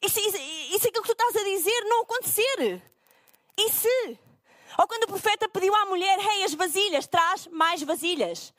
E 0.00 0.08
se, 0.08 0.20
e, 0.20 0.76
e 0.76 0.78
se 0.78 0.86
aquilo 0.86 1.02
que 1.02 1.12
tu 1.12 1.20
estás 1.20 1.34
a 1.34 1.42
dizer 1.42 1.84
não 1.86 2.02
acontecer? 2.02 2.80
E 3.58 3.72
se? 3.72 4.18
Ou 4.78 4.86
quando 4.86 5.02
o 5.02 5.08
profeta 5.08 5.48
pediu 5.48 5.74
à 5.74 5.86
mulher, 5.86 6.16
rei, 6.16 6.38
hey, 6.38 6.44
as 6.44 6.54
vasilhas, 6.54 7.08
traz 7.08 7.48
mais 7.48 7.82
vasilhas. 7.82 8.54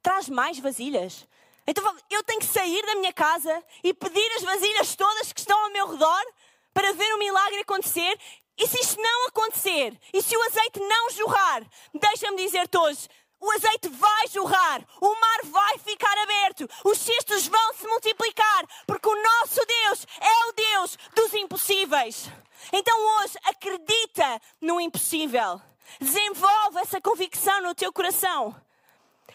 Traz 0.00 0.28
mais 0.28 0.60
vasilhas. 0.60 1.26
Então 1.68 1.84
eu 2.08 2.24
tenho 2.24 2.40
que 2.40 2.46
sair 2.46 2.84
da 2.86 2.94
minha 2.94 3.12
casa 3.12 3.62
e 3.84 3.92
pedir 3.92 4.32
as 4.36 4.42
vasilhas 4.42 4.96
todas 4.96 5.34
que 5.34 5.40
estão 5.40 5.62
ao 5.64 5.70
meu 5.70 5.86
redor 5.86 6.24
para 6.72 6.94
ver 6.94 7.14
o 7.14 7.18
milagre 7.18 7.60
acontecer. 7.60 8.18
E 8.56 8.66
se 8.66 8.80
isto 8.80 8.98
não 8.98 9.26
acontecer, 9.28 9.94
e 10.12 10.22
se 10.22 10.34
o 10.34 10.42
azeite 10.44 10.80
não 10.80 11.10
jorrar, 11.10 11.62
deixa-me 11.92 12.38
dizer-te 12.38 12.76
hoje, 12.78 13.06
o 13.38 13.52
azeite 13.52 13.86
vai 13.88 14.28
jorrar, 14.28 14.82
o 14.98 15.14
mar 15.20 15.40
vai 15.44 15.78
ficar 15.78 16.16
aberto, 16.18 16.68
os 16.84 16.98
cestos 16.98 17.46
vão 17.46 17.74
se 17.74 17.86
multiplicar, 17.86 18.66
porque 18.86 19.06
o 19.06 19.22
nosso 19.22 19.64
Deus 19.64 20.06
é 20.20 20.46
o 20.46 20.52
Deus 20.52 20.98
dos 21.14 21.34
impossíveis. 21.34 22.30
Então 22.72 22.98
hoje 23.18 23.38
acredita 23.44 24.40
no 24.60 24.80
impossível. 24.80 25.60
Desenvolve 26.00 26.78
essa 26.78 27.00
convicção 27.00 27.60
no 27.60 27.74
teu 27.74 27.92
coração. 27.92 28.56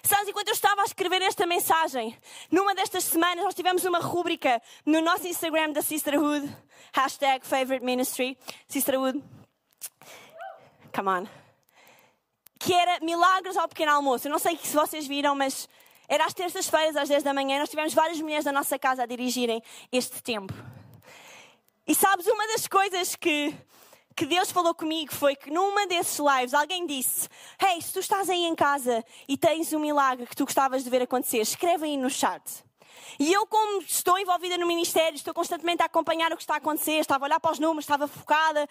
Sabes, 0.06 0.28
enquanto 0.28 0.50
eu 0.50 0.54
estava 0.54 0.82
a 0.82 0.84
escrever 0.84 1.22
esta 1.22 1.46
mensagem, 1.48 2.18
numa 2.52 2.76
destas 2.76 3.06
semanas 3.06 3.46
nós 3.46 3.56
tivemos 3.56 3.86
uma 3.86 4.00
rúbrica 4.00 4.62
no 4.86 5.00
nosso 5.00 5.26
Instagram 5.26 5.72
da 5.72 5.82
Sisterhood, 5.82 6.54
hashtag 6.94 7.48
favorite 7.48 7.86
ministry, 7.86 8.38
Sisterhood, 8.68 9.24
come 10.94 11.10
on, 11.10 11.28
que 12.60 12.74
era 12.74 13.00
Milagres 13.00 13.56
ao 13.56 13.70
Pequeno 13.70 13.94
Almoço. 13.94 14.28
Eu 14.28 14.32
não 14.32 14.39
sei 14.39 14.58
se 14.62 14.76
vocês 14.76 15.08
viram, 15.08 15.36
mas 15.36 15.70
era 16.10 16.26
às 16.26 16.34
terças-feiras, 16.34 16.98
às 16.98 17.08
10 17.08 17.24
da 17.24 17.34
manhã, 17.34 17.60
nós 17.60 17.70
tivemos 17.70 17.94
várias 17.94 18.20
mulheres 18.20 18.44
da 18.44 18.52
nossa 18.52 18.78
casa 18.78 19.04
a 19.04 19.06
dirigirem 19.06 19.63
este 19.89 20.22
tempo. 20.22 20.54
E 21.88 21.96
sabes, 21.96 22.28
uma 22.28 22.46
das 22.48 22.68
coisas 22.68 23.16
que 23.16 23.56
que 24.15 24.26
Deus 24.26 24.52
falou 24.52 24.73
comigo 24.73 25.13
foi 25.13 25.36
que 25.36 25.49
numa 25.49 25.88
desses 25.88 26.19
lives 26.19 26.54
alguém 26.54 26.86
disse: 26.86 27.28
Hey, 27.60 27.82
se 27.82 27.93
tu 27.93 27.99
estás 27.99 28.30
aí 28.30 28.43
em 28.43 28.56
casa 28.56 29.04
e 29.28 29.38
tens 29.38 29.73
um 29.73 29.80
milagre 29.80 30.28
que 30.28 30.36
tu 30.36 30.45
gostavas 30.45 30.84
de 30.84 30.89
ver 30.89 31.02
acontecer, 31.02 31.39
escreve 31.39 31.86
aí 31.86 31.97
no 31.97 32.10
chat. 32.10 32.63
E 33.19 33.32
eu, 33.32 33.45
como 33.45 33.82
estou 33.82 34.17
envolvida 34.17 34.58
no 34.58 34.65
ministério, 34.65 35.15
estou 35.15 35.34
constantemente 35.34 35.82
a 35.82 35.86
acompanhar 35.86 36.32
o 36.32 36.36
que 36.38 36.43
está 36.43 36.56
a 36.56 36.58
acontecer, 36.58 36.93
estava 36.93 37.26
a 37.26 37.28
olhar 37.28 37.39
para 37.39 37.52
os 37.52 37.60
números, 37.60 37.84
estava 37.84 38.08
focada. 38.08 38.67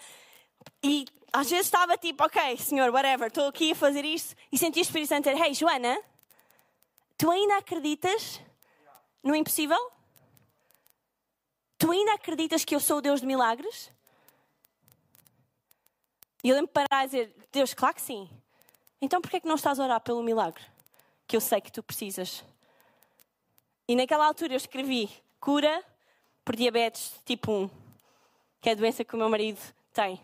E 0.81 1.05
às 1.31 1.49
vezes 1.49 1.65
estava 1.65 1.97
tipo, 1.97 2.23
ok, 2.23 2.57
senhor, 2.57 2.89
whatever, 2.91 3.27
estou 3.27 3.47
aqui 3.47 3.71
a 3.71 3.75
fazer 3.75 4.05
isto. 4.05 4.35
E 4.51 4.57
senti 4.57 4.79
o 4.79 4.81
Espírito 4.81 5.09
Santo 5.09 5.29
dizer, 5.29 5.41
hey, 5.41 5.53
Joana, 5.53 5.97
tu 7.17 7.29
ainda 7.31 7.57
acreditas 7.57 8.41
no 9.23 9.35
impossível? 9.35 9.79
Tu 11.77 11.91
ainda 11.91 12.13
acreditas 12.13 12.63
que 12.63 12.75
eu 12.75 12.79
sou 12.79 12.97
o 12.97 13.01
Deus 13.01 13.21
de 13.21 13.27
milagres? 13.27 13.92
E 16.43 16.49
eu 16.49 16.55
lembro 16.55 16.67
de 16.67 16.73
parar 16.73 17.03
e 17.03 17.07
dizer, 17.07 17.35
Deus, 17.51 17.73
claro 17.73 17.95
que 17.95 18.01
sim. 18.01 18.29
Então 19.01 19.21
porquê 19.21 19.37
é 19.37 19.39
que 19.39 19.47
não 19.47 19.55
estás 19.55 19.79
a 19.79 19.83
orar 19.83 20.01
pelo 20.01 20.21
milagre? 20.21 20.63
Que 21.25 21.35
eu 21.35 21.41
sei 21.41 21.61
que 21.61 21.71
tu 21.71 21.81
precisas. 21.81 22.43
E 23.87 23.95
naquela 23.95 24.25
altura 24.25 24.53
eu 24.53 24.57
escrevi 24.57 25.09
cura 25.39 25.83
por 26.43 26.55
diabetes 26.55 27.13
tipo 27.25 27.51
1, 27.51 27.69
que 28.61 28.69
é 28.69 28.71
a 28.73 28.75
doença 28.75 29.03
que 29.03 29.15
o 29.15 29.17
meu 29.17 29.29
marido 29.29 29.59
tem. 29.93 30.19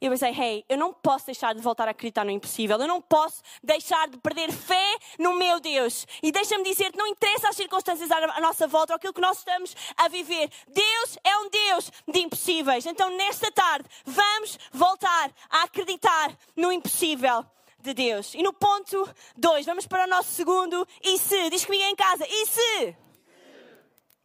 E 0.00 0.06
eu 0.06 0.12
pensei, 0.12 0.30
hey, 0.30 0.64
eu 0.68 0.78
não 0.78 0.92
posso 0.92 1.26
deixar 1.26 1.54
de 1.54 1.60
voltar 1.60 1.88
a 1.88 1.90
acreditar 1.90 2.24
no 2.24 2.30
impossível. 2.30 2.78
Eu 2.78 2.86
não 2.86 3.00
posso 3.00 3.42
deixar 3.62 4.08
de 4.08 4.16
perder 4.18 4.52
fé 4.52 4.96
no 5.18 5.34
meu 5.34 5.58
Deus. 5.58 6.06
E 6.22 6.30
deixa-me 6.30 6.62
dizer 6.62 6.92
que 6.92 6.98
não 6.98 7.06
interessa 7.06 7.48
as 7.48 7.56
circunstâncias 7.56 8.08
à 8.10 8.40
nossa 8.40 8.68
volta 8.68 8.92
ou 8.92 8.96
aquilo 8.96 9.12
que 9.12 9.20
nós 9.20 9.38
estamos 9.38 9.74
a 9.96 10.06
viver. 10.06 10.50
Deus 10.68 11.18
é 11.24 11.36
um 11.38 11.50
Deus 11.50 11.90
de 12.06 12.20
impossíveis. 12.20 12.86
Então, 12.86 13.10
nesta 13.16 13.50
tarde, 13.50 13.88
vamos 14.04 14.56
voltar 14.72 15.32
a 15.50 15.64
acreditar 15.64 16.32
no 16.54 16.70
impossível 16.70 17.44
de 17.80 17.92
Deus. 17.92 18.34
E 18.34 18.42
no 18.42 18.52
ponto 18.52 19.08
2, 19.36 19.66
vamos 19.66 19.86
para 19.86 20.04
o 20.04 20.08
nosso 20.08 20.30
segundo. 20.30 20.86
E 21.02 21.18
se? 21.18 21.50
Diz 21.50 21.64
comigo 21.64 21.82
em 21.82 21.96
casa. 21.96 22.24
E 22.24 22.46
se? 22.46 22.96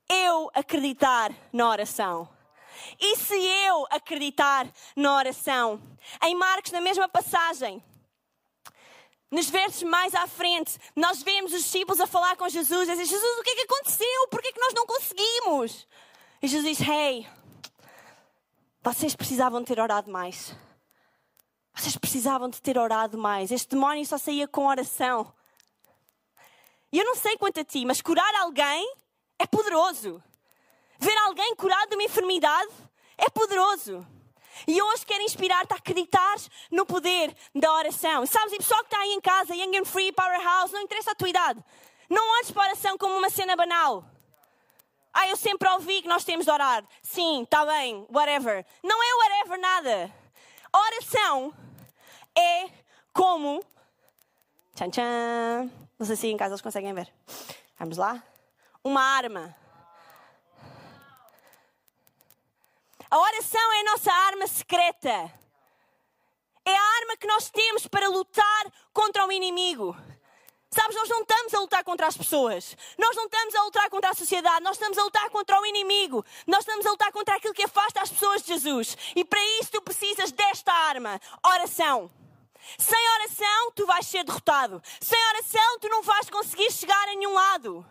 Eu 0.08 0.52
acreditar 0.54 1.32
na 1.52 1.68
oração. 1.68 2.30
E 3.00 3.16
se 3.18 3.36
eu 3.36 3.86
acreditar 3.90 4.68
na 4.96 5.16
oração? 5.16 5.82
Em 6.24 6.36
Marcos, 6.36 6.72
na 6.72 6.82
mesma 6.82 7.08
passagem, 7.08 7.84
nos 9.32 9.50
versos 9.50 9.84
mais 9.84 10.14
à 10.14 10.28
frente, 10.28 10.78
nós 10.96 11.24
vemos 11.24 11.54
os 11.54 11.64
discípulos 11.64 12.00
a 12.00 12.06
falar 12.06 12.36
com 12.36 12.48
Jesus, 12.48 12.88
a 12.88 12.94
dizer, 12.94 13.06
Jesus, 13.06 13.40
o 13.40 13.44
que 13.44 13.50
é 13.50 13.56
que 13.56 13.62
aconteceu? 13.62 14.28
Por 14.30 14.42
que 14.42 14.50
é 14.50 14.52
que 14.52 14.60
nós 14.60 14.74
não 14.74 14.86
conseguimos? 14.86 15.88
E 16.42 16.48
Jesus 16.48 16.78
diz, 16.78 16.88
hey, 16.88 17.28
vocês 18.82 19.16
precisavam 19.16 19.64
ter 19.64 19.80
orado 19.80 20.12
mais. 20.12 20.56
Vocês 21.74 21.98
precisavam 21.98 22.50
de 22.50 22.62
ter 22.62 22.78
orado 22.78 23.18
mais. 23.18 23.52
Este 23.52 23.70
demónio 23.70 24.06
só 24.06 24.18
saía 24.18 24.48
com 24.48 24.68
oração. 24.68 25.34
E 26.92 27.00
eu 27.00 27.06
não 27.06 27.16
sei 27.16 27.36
quanto 27.38 27.60
a 27.60 27.64
ti, 27.64 27.86
mas 27.86 28.02
curar 28.02 28.36
alguém 28.36 28.88
é 29.40 29.48
poderoso. 29.48 30.22
Ver 31.04 31.18
alguém 31.18 31.54
curado 31.58 31.90
de 31.90 31.96
uma 31.96 32.04
enfermidade 32.04 32.72
é 33.18 33.30
poderoso. 33.30 34.08
E 34.66 34.82
hoje 34.82 35.06
quero 35.06 35.22
inspirar-te 35.22 35.74
a 35.74 35.76
acreditar 35.76 36.36
no 36.72 36.86
poder 36.86 37.36
da 37.54 37.74
oração. 37.74 38.26
Sabes, 38.26 38.54
e 38.54 38.58
pessoal 38.58 38.80
que 38.80 38.88
está 38.88 39.00
aí 39.00 39.12
em 39.12 39.20
casa, 39.20 39.54
Young 39.54 39.80
and 39.80 39.84
Free, 39.84 40.14
Powerhouse, 40.14 40.72
não 40.72 40.80
interessa 40.80 41.12
a 41.12 41.16
tua 41.16 41.28
idade. 41.28 41.62
Não 42.10 42.26
olhes 42.36 42.52
para 42.52 42.64
a 42.64 42.66
oração 42.68 42.98
como 42.98 43.18
uma 43.18 43.30
cena 43.30 43.54
banal. 43.54 44.06
Ah, 45.14 45.28
eu 45.28 45.36
sempre 45.36 45.68
ouvi 45.72 46.02
que 46.02 46.08
nós 46.08 46.24
temos 46.24 46.46
de 46.46 46.52
orar. 46.52 46.86
Sim, 47.02 47.44
está 47.44 47.66
bem, 47.66 48.08
whatever. 48.10 48.66
Não 48.82 49.04
é 49.04 49.16
whatever 49.16 49.60
nada. 49.60 50.16
Oração 50.74 51.54
é 52.34 52.70
como. 53.12 53.62
Tchan, 54.74 54.90
tchan. 54.90 55.70
Não 56.00 56.06
sei 56.08 56.16
se 56.16 56.28
em 56.28 56.38
casa 56.38 56.54
eles 56.54 56.62
conseguem 56.62 56.94
ver. 56.94 57.14
Vamos 57.78 57.98
lá. 57.98 58.24
Uma 58.82 59.02
arma. 59.02 59.63
A 63.14 63.20
oração 63.20 63.74
é 63.74 63.82
a 63.82 63.92
nossa 63.92 64.12
arma 64.12 64.48
secreta. 64.48 65.32
É 66.66 66.76
a 66.76 66.82
arma 66.82 67.16
que 67.16 67.28
nós 67.28 67.48
temos 67.48 67.86
para 67.86 68.10
lutar 68.10 68.74
contra 68.92 69.28
o 69.28 69.32
inimigo. 69.32 69.96
Sabes, 70.72 70.96
nós 70.96 71.08
não 71.08 71.22
estamos 71.22 71.54
a 71.54 71.60
lutar 71.60 71.84
contra 71.84 72.08
as 72.08 72.18
pessoas. 72.18 72.76
Nós 72.98 73.16
não 73.16 73.26
estamos 73.26 73.54
a 73.54 73.64
lutar 73.66 73.88
contra 73.92 74.10
a 74.10 74.16
sociedade. 74.16 74.64
Nós 74.64 74.78
estamos 74.78 74.98
a 74.98 75.04
lutar 75.04 75.30
contra 75.30 75.62
o 75.62 75.66
inimigo. 75.68 76.26
Nós 76.48 76.62
estamos 76.62 76.88
a 76.88 76.90
lutar 76.90 77.12
contra 77.12 77.36
aquilo 77.36 77.54
que 77.54 77.62
afasta 77.62 78.02
as 78.02 78.10
pessoas 78.10 78.42
de 78.42 78.48
Jesus. 78.48 78.98
E 79.16 79.24
para 79.24 79.46
isso 79.60 79.74
tu 79.74 79.82
precisas 79.84 80.32
desta 80.32 80.74
arma: 80.74 81.22
oração. 81.46 82.10
Sem 82.80 83.10
oração, 83.20 83.72
tu 83.76 83.86
vais 83.86 84.08
ser 84.08 84.24
derrotado. 84.24 84.82
Sem 85.00 85.24
oração, 85.28 85.80
tu 85.80 85.88
não 85.88 86.02
vais 86.02 86.32
conseguir 86.32 86.72
chegar 86.72 87.04
a 87.04 87.14
nenhum 87.14 87.34
lado. 87.34 87.86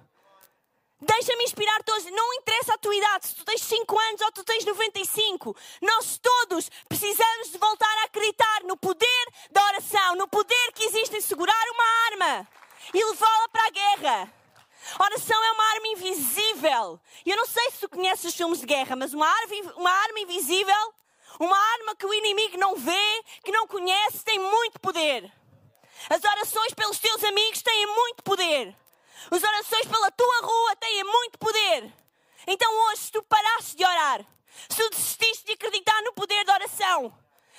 Deixa-me 1.05 1.43
inspirar 1.43 1.83
todos. 1.83 2.05
Não 2.05 2.35
interessa 2.35 2.75
a 2.75 2.79
tua 2.79 2.95
idade, 2.95 3.27
se 3.27 3.35
tu 3.35 3.45
tens 3.45 3.61
5 3.62 3.99
anos 3.99 4.21
ou 4.21 4.33
tu 4.33 4.45
tens 4.45 4.65
95. 4.65 5.57
Nós 5.81 6.17
todos 6.19 6.71
precisamos 6.88 7.51
de 7.51 7.59
voltar 7.59 7.99
a 7.99 8.05
acreditar 8.05 8.62
no 8.65 8.77
poder 8.77 9.27
da 9.51 9.65
oração, 9.67 10.15
no 10.15 10.29
poder 10.29 10.73
que 10.73 10.85
existe 10.85 11.17
em 11.17 11.21
segurar 11.21 11.65
uma 11.71 11.85
arma 12.07 12.49
e 12.95 13.05
levá-la 13.05 13.49
para 13.49 13.67
a 13.67 13.71
guerra. 13.71 14.33
Oração 15.01 15.45
é 15.45 15.53
uma 15.53 15.65
arma 15.73 15.88
invisível. 15.88 17.01
Eu 17.27 17.37
não 17.37 17.47
sei 17.47 17.71
se 17.73 17.79
tu 17.81 17.88
conheces 17.88 18.27
os 18.27 18.35
filmes 18.35 18.61
de 18.61 18.67
guerra, 18.67 18.95
mas 18.95 19.12
uma 19.12 19.27
arma, 19.27 19.73
uma 19.77 19.91
arma 19.91 20.21
invisível, 20.21 20.95
uma 21.41 21.57
arma 21.57 21.97
que 21.97 22.07
o 22.07 22.15
inimigo 22.15 22.57
não 22.59 22.77
vê, 22.77 23.25
que 23.45 23.51
não 23.51 23.67
conhece, 23.67 24.25
tem 24.25 24.38
muito 24.38 24.79
poder. 24.79 25.33
As 26.09 26.23
orações 26.23 26.75
pelos 26.75 26.99
teus 26.99 27.25
amigos 27.25 27.61
têm 27.61 27.87
muito 27.87 28.23
poder. 28.23 28.77
As 29.31 29.43
orações 29.43 29.87
pela 29.87 30.11
tua 30.11 30.41
rua 30.43 30.77
têm 30.77 31.05
muito 31.05 31.39
poder. 31.39 31.93
Então 32.47 32.73
hoje, 32.87 33.03
se 33.03 33.13
tu 33.13 33.23
paraste 33.23 33.77
de 33.77 33.85
orar, 33.85 34.25
se 34.69 34.77
tu 34.77 34.91
desististe 34.91 35.47
de 35.47 35.53
acreditar 35.53 36.01
no 36.03 36.13
poder 36.13 36.45
da 36.45 36.55
oração, 36.55 37.13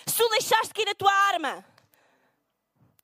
se 0.06 0.15
tu 0.15 0.28
deixaste 0.30 0.73
cair 0.73 0.89
a 0.89 0.95
tua 0.95 1.12
arma, 1.12 1.65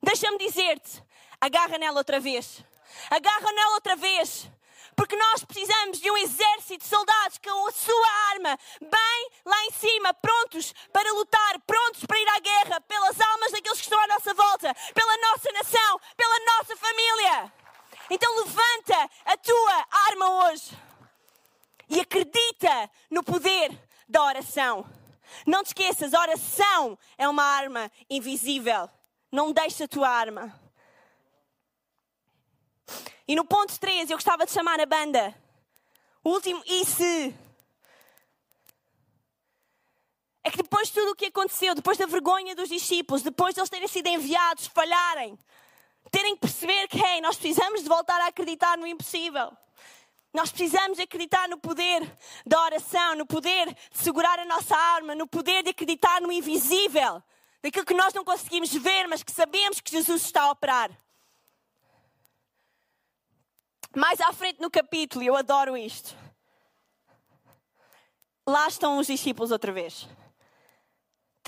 deixa-me 0.01 0.37
dizer-te, 0.37 1.03
agarra 1.39 1.77
nela 1.77 1.99
outra 1.99 2.19
vez. 2.19 2.63
Agarra 3.09 3.51
nela 3.53 3.75
outra 3.75 3.95
vez. 3.95 4.49
Porque 4.95 5.15
nós 5.15 5.45
precisamos 5.45 6.01
de 6.01 6.11
um 6.11 6.17
exército 6.17 6.83
de 6.83 6.89
soldados 6.89 7.37
com 7.37 7.67
a 7.67 7.71
sua 7.71 8.07
arma 8.31 8.59
bem 8.81 9.29
lá 9.45 9.65
em 9.65 9.71
cima, 9.71 10.13
prontos 10.15 10.73
para 10.91 11.13
lutar, 11.13 11.57
prontos 11.65 12.03
para 12.05 12.19
ir 12.19 12.27
à 12.27 12.39
guerra 12.39 12.81
pelas 12.81 13.21
almas 13.21 13.51
daqueles 13.53 13.77
que 13.77 13.85
estão 13.85 13.99
à 13.99 14.07
nossa 14.07 14.33
volta, 14.33 14.75
pela 14.93 15.17
nossa 15.17 15.51
nação, 15.53 16.01
pela 16.17 16.39
nossa 16.39 16.75
família. 16.75 17.53
Então 18.09 18.35
levanta 18.37 19.09
a 19.25 19.37
tua 19.37 19.87
arma 20.07 20.45
hoje 20.45 20.77
e 21.87 21.99
acredita 21.99 22.89
no 23.09 23.23
poder 23.23 23.71
da 24.07 24.23
oração. 24.23 24.85
Não 25.45 25.63
te 25.63 25.67
esqueças, 25.67 26.13
oração 26.13 26.97
é 27.17 27.27
uma 27.27 27.43
arma 27.43 27.91
invisível. 28.09 28.89
Não 29.31 29.51
deixa 29.51 29.83
a 29.83 29.87
tua 29.87 30.09
arma. 30.09 30.59
E 33.27 33.35
no 33.35 33.45
ponto 33.45 33.79
13 33.79 34.11
eu 34.11 34.17
gostava 34.17 34.45
de 34.45 34.51
chamar 34.51 34.79
a 34.79 34.87
banda. 34.87 35.35
O 36.23 36.31
último, 36.31 36.63
e 36.65 36.83
se? 36.83 37.35
É 40.43 40.49
que 40.49 40.57
depois 40.57 40.87
de 40.87 40.95
tudo 40.95 41.11
o 41.11 41.15
que 41.15 41.27
aconteceu, 41.27 41.75
depois 41.75 41.97
da 41.97 42.07
vergonha 42.07 42.55
dos 42.55 42.69
discípulos, 42.69 43.21
depois 43.21 43.53
de 43.53 43.59
eles 43.59 43.69
terem 43.69 43.87
sido 43.87 44.07
enviados, 44.07 44.65
falharem, 44.67 45.37
terem 46.11 46.35
que 46.35 46.41
perceber 46.41 46.87
que, 46.87 46.97
hey, 46.97 47.21
nós 47.21 47.37
precisamos 47.37 47.83
de 47.83 47.89
voltar 47.89 48.19
a 48.21 48.27
acreditar 48.27 48.77
no 48.77 48.87
impossível. 48.87 49.51
Nós 50.33 50.51
precisamos 50.51 50.99
acreditar 50.99 51.47
no 51.49 51.57
poder 51.57 52.01
da 52.45 52.61
oração, 52.61 53.15
no 53.15 53.25
poder 53.25 53.73
de 53.73 53.97
segurar 53.97 54.37
a 54.39 54.45
nossa 54.45 54.75
arma, 54.75 55.15
no 55.15 55.27
poder 55.27 55.63
de 55.63 55.71
acreditar 55.71 56.21
no 56.21 56.31
invisível, 56.31 57.21
daquilo 57.63 57.85
que 57.85 57.93
nós 57.95 58.13
não 58.13 58.23
conseguimos 58.23 58.71
ver, 58.71 59.07
mas 59.07 59.23
que 59.23 59.31
sabemos 59.31 59.79
que 59.79 59.91
Jesus 59.91 60.23
está 60.23 60.43
a 60.43 60.51
operar. 60.51 60.91
Mais 63.95 64.21
à 64.21 64.31
frente 64.31 64.61
no 64.61 64.69
capítulo, 64.69 65.23
eu 65.23 65.35
adoro 65.35 65.75
isto. 65.75 66.15
Lá 68.47 68.67
estão 68.67 68.97
os 68.99 69.07
discípulos 69.07 69.51
outra 69.51 69.71
vez. 69.71 70.07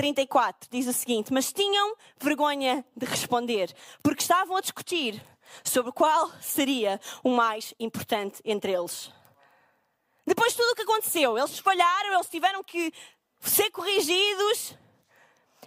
34 0.01 0.67
diz 0.71 0.87
o 0.87 0.93
seguinte: 0.93 1.31
Mas 1.31 1.53
tinham 1.53 1.95
vergonha 2.19 2.83
de 2.97 3.05
responder, 3.05 3.71
porque 4.01 4.23
estavam 4.23 4.55
a 4.57 4.61
discutir 4.61 5.23
sobre 5.63 5.91
qual 5.91 6.31
seria 6.41 6.99
o 7.23 7.29
mais 7.29 7.71
importante 7.79 8.41
entre 8.43 8.71
eles. 8.73 9.11
Depois 10.25 10.53
de 10.53 10.57
tudo 10.57 10.71
o 10.71 10.75
que 10.75 10.81
aconteceu, 10.81 11.37
eles 11.37 11.59
falharam, 11.59 12.15
eles 12.15 12.27
tiveram 12.29 12.63
que 12.63 12.91
ser 13.41 13.69
corrigidos. 13.69 14.73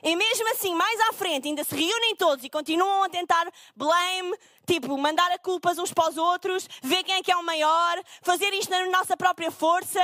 E 0.02 0.16
mesmo 0.16 0.48
assim, 0.50 0.74
mais 0.74 1.00
à 1.02 1.12
frente, 1.12 1.46
ainda 1.46 1.62
se 1.62 1.74
reúnem 1.76 2.16
todos 2.16 2.44
e 2.44 2.50
continuam 2.50 3.04
a 3.04 3.08
tentar 3.08 3.48
blame, 3.76 4.36
tipo, 4.66 4.98
mandar 4.98 5.30
a 5.30 5.38
culpas 5.38 5.78
uns 5.78 5.92
para 5.92 6.10
os 6.10 6.16
outros, 6.16 6.68
ver 6.82 7.04
quem 7.04 7.14
é 7.14 7.22
que 7.22 7.30
é 7.30 7.36
o 7.36 7.44
maior, 7.44 8.02
fazer 8.20 8.52
isto 8.52 8.70
na 8.70 8.84
nossa 8.86 9.16
própria 9.16 9.52
força. 9.52 10.02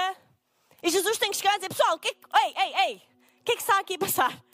E 0.84 0.88
Jesus 0.88 1.18
tem 1.18 1.32
que 1.32 1.36
chegar 1.36 1.54
e 1.54 1.56
dizer: 1.56 1.68
Pessoal, 1.70 1.98
que... 1.98 2.08
ei, 2.08 2.54
ei, 2.56 2.74
ei, 2.86 3.09
o 3.40 3.44
que 3.44 3.52
é 3.52 3.56
que 3.56 3.62
está 3.62 3.78
aqui 3.80 3.94
a 3.94 3.98
passar? 3.98 4.44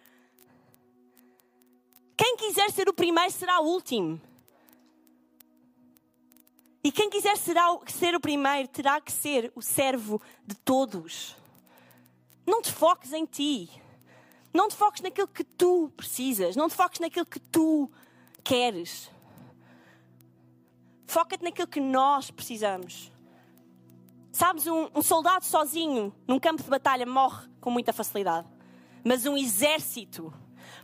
Quem 2.16 2.36
quiser 2.36 2.70
ser 2.70 2.88
o 2.88 2.94
primeiro 2.94 3.30
será 3.30 3.60
o 3.60 3.66
último. 3.66 4.20
E 6.82 6.92
quem 6.92 7.10
quiser 7.10 7.36
será, 7.36 7.66
ser 7.88 8.14
o 8.14 8.20
primeiro 8.20 8.68
terá 8.68 9.00
que 9.00 9.10
ser 9.10 9.52
o 9.54 9.60
servo 9.60 10.22
de 10.46 10.54
todos. 10.54 11.36
Não 12.46 12.62
te 12.62 12.72
foques 12.72 13.12
em 13.12 13.26
ti. 13.26 13.68
Não 14.54 14.68
te 14.68 14.76
foques 14.76 15.02
naquilo 15.02 15.28
que 15.28 15.42
tu 15.42 15.90
precisas. 15.96 16.54
Não 16.54 16.68
te 16.68 16.76
foques 16.76 17.00
naquilo 17.00 17.26
que 17.26 17.40
tu 17.40 17.90
queres. 18.42 19.10
Foca-te 21.06 21.42
naquilo 21.42 21.68
que 21.68 21.80
nós 21.80 22.30
precisamos. 22.30 23.12
Sabes, 24.32 24.66
um, 24.66 24.88
um, 24.94 25.02
soldado 25.02 25.44
sozinho 25.44 26.14
num 26.26 26.38
campo 26.38 26.62
de 26.62 26.68
batalha 26.68 27.06
morre 27.06 27.48
com 27.60 27.70
muita 27.70 27.92
facilidade. 27.92 28.46
Mas 29.08 29.24
um 29.24 29.36
exército 29.36 30.34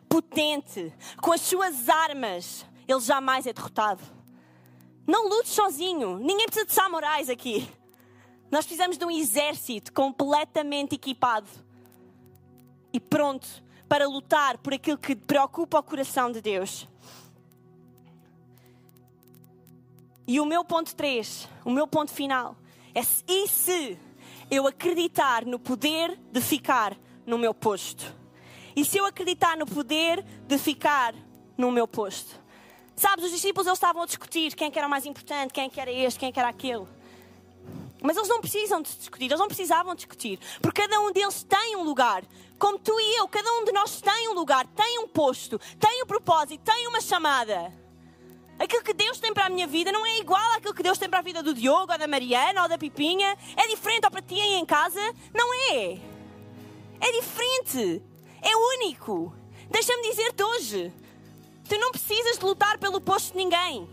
potente, 0.08 0.94
com 1.20 1.32
as 1.32 1.40
suas 1.40 1.88
armas, 1.88 2.64
ele 2.86 3.00
jamais 3.00 3.48
é 3.48 3.52
derrotado. 3.52 4.00
Não 5.04 5.28
lutes 5.28 5.50
sozinho. 5.50 6.18
Ninguém 6.18 6.46
precisa 6.46 6.64
de 6.64 6.72
samurais 6.72 7.28
aqui. 7.28 7.68
Nós 8.48 8.64
precisamos 8.64 8.96
de 8.96 9.04
um 9.04 9.10
exército 9.10 9.92
completamente 9.92 10.94
equipado 10.94 11.48
e 12.92 13.00
pronto 13.00 13.48
para 13.88 14.06
lutar 14.06 14.56
por 14.58 14.72
aquilo 14.72 14.98
que 14.98 15.16
preocupa 15.16 15.80
o 15.80 15.82
coração 15.82 16.30
de 16.30 16.40
Deus. 16.40 16.86
E 20.28 20.38
o 20.38 20.46
meu 20.46 20.64
ponto 20.64 20.94
3, 20.94 21.48
o 21.64 21.70
meu 21.70 21.88
ponto 21.88 22.12
final, 22.12 22.54
é 22.94 23.00
e 23.26 23.48
se 23.48 23.98
eu 24.48 24.68
acreditar 24.68 25.44
no 25.44 25.58
poder 25.58 26.16
de 26.30 26.40
ficar 26.40 26.96
no 27.26 27.38
meu 27.38 27.54
posto? 27.54 28.14
E 28.74 28.84
se 28.84 28.98
eu 28.98 29.04
acreditar 29.04 29.56
no 29.56 29.66
poder 29.66 30.24
de 30.46 30.58
ficar 30.58 31.14
no 31.56 31.70
meu 31.70 31.86
posto? 31.86 32.40
Sabes, 32.96 33.24
os 33.24 33.30
discípulos 33.30 33.66
eles 33.66 33.76
estavam 33.76 34.02
a 34.02 34.06
discutir 34.06 34.54
quem 34.54 34.70
é 34.74 34.78
era 34.78 34.88
mais 34.88 35.06
importante, 35.06 35.52
quem 35.52 35.64
é 35.64 35.80
era 35.80 35.90
este, 35.90 36.20
quem 36.20 36.32
é 36.34 36.38
era 36.38 36.48
aquele. 36.48 36.86
Mas 38.02 38.16
eles 38.16 38.28
não 38.28 38.40
precisam 38.40 38.82
de 38.82 38.92
discutir, 38.94 39.26
eles 39.26 39.38
não 39.38 39.46
precisavam 39.46 39.94
discutir, 39.94 40.38
porque 40.60 40.82
cada 40.82 41.00
um 41.00 41.12
deles 41.12 41.42
tem 41.44 41.76
um 41.76 41.82
lugar. 41.82 42.24
Como 42.58 42.78
tu 42.78 42.98
e 42.98 43.18
eu, 43.18 43.28
cada 43.28 43.50
um 43.54 43.64
de 43.64 43.72
nós 43.72 44.00
tem 44.00 44.28
um 44.28 44.34
lugar, 44.34 44.66
tem 44.68 44.98
um 44.98 45.08
posto, 45.08 45.58
tem 45.78 46.02
um 46.02 46.06
propósito, 46.06 46.62
tem 46.64 46.86
uma 46.86 47.00
chamada. 47.00 47.72
Aquilo 48.58 48.82
que 48.82 48.92
Deus 48.92 49.18
tem 49.18 49.32
para 49.32 49.46
a 49.46 49.48
minha 49.48 49.66
vida 49.66 49.90
não 49.90 50.06
é 50.06 50.18
igual 50.18 50.52
àquilo 50.52 50.74
que 50.74 50.82
Deus 50.82 50.98
tem 50.98 51.08
para 51.08 51.18
a 51.18 51.22
vida 51.22 51.42
do 51.42 51.54
Diogo, 51.54 51.92
ou 51.92 51.98
da 51.98 52.06
Mariana, 52.06 52.62
ou 52.62 52.68
da 52.68 52.78
Pipinha. 52.78 53.36
É 53.56 53.66
diferente 53.66 54.04
ou 54.04 54.10
para 54.10 54.22
ti 54.22 54.40
aí 54.40 54.54
em 54.54 54.64
casa? 54.64 55.00
Não 55.34 55.52
é. 55.72 56.11
É 57.02 57.10
diferente. 57.10 58.00
É 58.40 58.56
único. 58.56 59.34
Deixa-me 59.68 60.08
dizer-te 60.08 60.42
hoje. 60.42 60.92
Tu 61.68 61.76
não 61.76 61.90
precisas 61.90 62.38
de 62.38 62.44
lutar 62.44 62.78
pelo 62.78 63.00
posto 63.00 63.32
de 63.32 63.38
ninguém. 63.38 63.88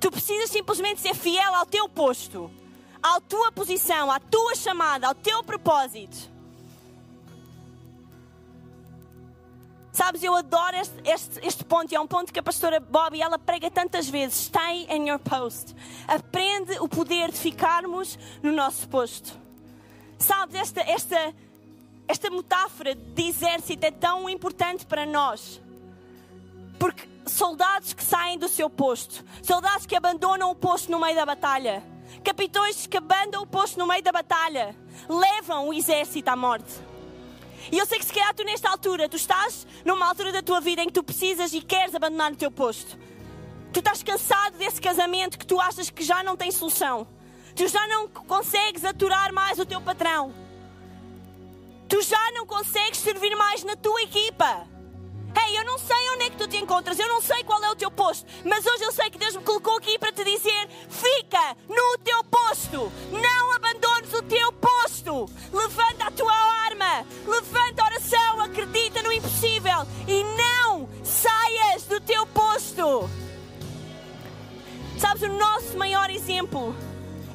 Tu 0.00 0.10
precisas 0.10 0.50
simplesmente 0.50 1.00
ser 1.00 1.14
fiel 1.14 1.54
ao 1.54 1.64
teu 1.64 1.88
posto, 1.88 2.50
à 3.02 3.20
tua 3.20 3.52
posição, 3.52 4.10
à 4.10 4.18
tua 4.18 4.54
chamada, 4.54 5.06
ao 5.06 5.14
teu 5.14 5.42
propósito. 5.44 6.34
Sabes, 9.92 10.24
eu 10.24 10.34
adoro 10.34 10.76
este, 10.76 10.94
este, 11.04 11.46
este, 11.46 11.64
ponto 11.64 11.92
e 11.92 11.94
é 11.94 12.00
um 12.00 12.06
ponto 12.06 12.32
que 12.32 12.40
a 12.40 12.42
pastora 12.42 12.80
Bobby 12.80 13.22
ela 13.22 13.38
prega 13.38 13.70
tantas 13.70 14.08
vezes. 14.08 14.46
Stay 14.46 14.88
in 14.90 15.08
your 15.08 15.20
post. 15.20 15.72
Aprende 16.08 16.72
o 16.80 16.88
poder 16.88 17.30
de 17.30 17.38
ficarmos 17.38 18.18
no 18.42 18.50
nosso 18.50 18.88
posto. 18.88 19.38
Sabes, 20.18 20.56
esta, 20.56 20.80
esta, 20.80 21.34
esta 22.06 22.30
metáfora 22.30 22.94
de 22.94 23.22
exército 23.22 23.84
é 23.84 23.90
tão 23.90 24.28
importante 24.28 24.86
para 24.86 25.06
nós. 25.06 25.60
Porque 26.78 27.08
soldados 27.26 27.92
que 27.92 28.04
saem 28.04 28.38
do 28.38 28.48
seu 28.48 28.68
posto, 28.68 29.24
soldados 29.42 29.86
que 29.86 29.96
abandonam 29.96 30.50
o 30.50 30.54
posto 30.54 30.90
no 30.90 31.00
meio 31.00 31.16
da 31.16 31.24
batalha, 31.24 31.82
capitões 32.22 32.86
que 32.86 32.96
abandonam 32.96 33.42
o 33.42 33.46
posto 33.46 33.78
no 33.78 33.86
meio 33.86 34.02
da 34.02 34.12
batalha, 34.12 34.76
levam 35.08 35.68
o 35.68 35.74
exército 35.74 36.28
à 36.28 36.36
morte. 36.36 36.72
E 37.72 37.78
eu 37.78 37.86
sei 37.86 37.98
que 37.98 38.04
se 38.04 38.12
calhar 38.12 38.34
tu 38.34 38.44
nesta 38.44 38.68
altura, 38.68 39.08
tu 39.08 39.16
estás 39.16 39.66
numa 39.84 40.06
altura 40.06 40.32
da 40.32 40.42
tua 40.42 40.60
vida 40.60 40.82
em 40.82 40.86
que 40.86 40.92
tu 40.92 41.02
precisas 41.02 41.52
e 41.54 41.62
queres 41.62 41.94
abandonar 41.94 42.32
o 42.32 42.36
teu 42.36 42.50
posto. 42.50 42.98
Tu 43.72 43.80
estás 43.80 44.02
cansado 44.02 44.58
desse 44.58 44.80
casamento 44.80 45.38
que 45.38 45.46
tu 45.46 45.58
achas 45.58 45.88
que 45.88 46.04
já 46.04 46.22
não 46.22 46.36
tem 46.36 46.50
solução. 46.50 47.06
Tu 47.56 47.66
já 47.66 47.86
não 47.88 48.08
consegues 48.08 48.84
aturar 48.84 49.32
mais 49.32 49.58
o 49.58 49.64
teu 49.64 49.80
patrão. 49.80 50.43
Tu 51.94 52.02
já 52.02 52.32
não 52.32 52.44
consegues 52.44 52.98
servir 52.98 53.36
mais 53.36 53.62
na 53.62 53.76
tua 53.76 54.02
equipa. 54.02 54.66
Ei, 55.46 55.56
eu 55.56 55.64
não 55.64 55.78
sei 55.78 56.10
onde 56.10 56.24
é 56.24 56.30
que 56.30 56.36
tu 56.36 56.48
te 56.48 56.56
encontras, 56.56 56.98
eu 56.98 57.06
não 57.06 57.22
sei 57.22 57.44
qual 57.44 57.62
é 57.62 57.70
o 57.70 57.76
teu 57.76 57.88
posto, 57.88 58.26
mas 58.44 58.66
hoje 58.66 58.82
eu 58.82 58.90
sei 58.90 59.08
que 59.10 59.16
Deus 59.16 59.36
me 59.36 59.44
colocou 59.44 59.76
aqui 59.76 59.96
para 59.96 60.10
te 60.10 60.24
dizer: 60.24 60.68
fica 60.88 61.56
no 61.68 61.98
teu 61.98 62.24
posto, 62.24 62.92
não 63.12 63.52
abandones 63.52 64.12
o 64.12 64.20
teu 64.22 64.52
posto, 64.54 65.30
levanta 65.52 66.06
a 66.06 66.10
tua 66.10 66.34
arma, 66.66 67.06
levanta 67.28 67.82
a 67.82 67.86
oração, 67.86 68.40
acredita 68.40 69.00
no 69.00 69.12
impossível 69.12 69.86
e 70.08 70.24
não 70.36 70.88
saias 71.04 71.84
do 71.84 72.00
teu 72.00 72.26
posto. 72.26 73.08
Sabes, 74.98 75.22
o 75.22 75.28
nosso 75.28 75.78
maior 75.78 76.10
exemplo 76.10 76.74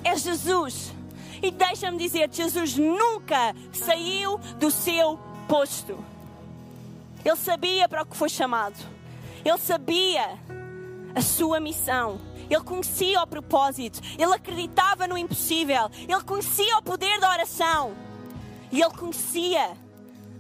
é 0.04 0.18
Jesus. 0.18 0.99
E 1.42 1.52
deixa-me 1.52 1.98
dizer, 1.98 2.30
Jesus 2.32 2.78
nunca 2.78 3.56
saiu 3.72 4.38
do 4.58 4.70
seu 4.70 5.20
posto. 5.48 5.98
Ele 7.24 7.36
sabia 7.36 7.88
para 7.88 8.04
o 8.04 8.06
que 8.06 8.16
foi 8.16 8.30
chamado. 8.30 8.76
Ele 9.44 9.58
sabia 9.58 10.38
a 11.16 11.22
sua 11.22 11.60
missão. 11.60 12.20
Ele 12.50 12.62
conhecia 12.62 13.22
o 13.22 13.28
propósito. 13.28 14.00
Ele 14.18 14.34
acreditava 14.34 15.08
no 15.08 15.18
impossível. 15.18 15.90
Ele 16.08 16.24
conhecia 16.24 16.78
o 16.78 16.82
poder 16.82 17.20
da 17.20 17.30
oração. 17.32 17.94
E 18.72 18.82
ele 18.82 18.94
conhecia 18.94 19.78